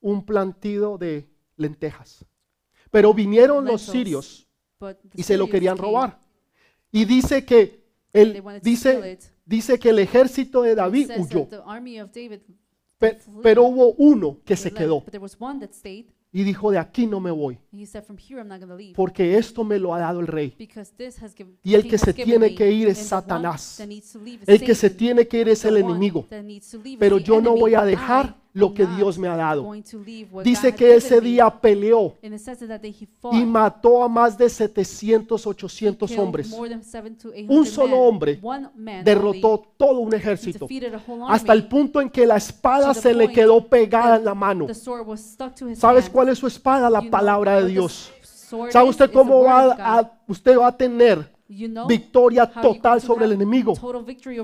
[0.00, 2.24] un plantido de lentejas.
[2.90, 3.92] Pero vinieron los Lentils.
[3.92, 4.48] sirios
[4.78, 6.18] but the y se lo Syrians querían came, robar.
[6.92, 9.20] Y dice que They el wanted to steal dice it.
[9.44, 12.40] dice que el ejército de It David says huyó, the army of David
[12.98, 16.06] pe- pero hubo uno que They se left, quedó But there was one that stayed.
[16.36, 18.68] Y dijo, "De aquí no me voy, And he said, "From here, I'm not going
[18.68, 21.74] to leave, porque esto me lo ha dado el rey." because this has given." Y
[21.74, 23.80] el que se tiene que ir es Satanás.
[24.46, 26.26] El que se tiene que ir es el enemigo.
[26.98, 29.70] Pero yo no voy a dejar lo que Dios me ha dado.
[30.42, 32.14] Dice que ese día peleó
[33.32, 36.48] y mató a más de 700, 800 killed hombres.
[36.48, 38.40] more than seven to 800 Un solo hombre
[39.04, 40.66] Derrotó todo un ejército.
[41.28, 44.66] Hasta el punto en que la espada se le quedó pegada en la mano.
[44.66, 46.88] The sword was stuck to his ¿Sabes cuál es su espada?
[46.88, 48.10] La palabra de Dios.
[48.70, 53.32] ¿Sabe usted cómo va a, usted va a tener You know victoria total sobre el
[53.32, 53.74] enemigo?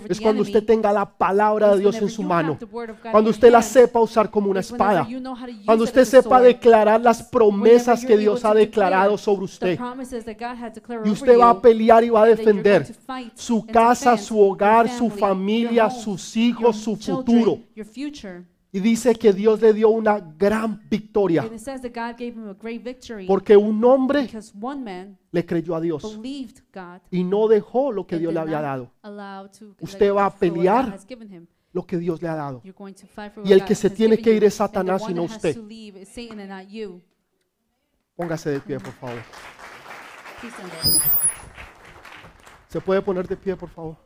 [0.09, 2.57] Es cuando usted tenga la palabra de Dios en su mano.
[3.11, 5.07] Cuando usted la sepa usar como una espada.
[5.65, 9.79] Cuando usted sepa declarar las promesas que Dios ha declarado sobre usted.
[11.05, 12.95] Y usted va a pelear y va a defender
[13.35, 17.59] su casa, su hogar, su familia, sus hijos, su futuro.
[18.75, 21.43] Y dice que Dios le dio una gran victoria.
[21.43, 24.83] And it says that God gave him a great victory Porque un hombre because one
[24.83, 28.35] man le creyó a Dios believed God y no dejó lo que and Dios did
[28.37, 31.05] le había not dado, allow to let Usted va a for what God pelear has
[31.07, 31.47] given him.
[31.75, 32.63] lo que Dios le ha dado.
[32.65, 34.45] You're going to fight for Y el God que se has tiene given que ir
[34.45, 35.49] es Satanás and the y no usted.
[35.51, 37.03] has to leave is Satan and not you.
[38.17, 39.19] Póngase de pie, por favor.
[42.69, 43.97] ¿Se puede poner de pie, por favor?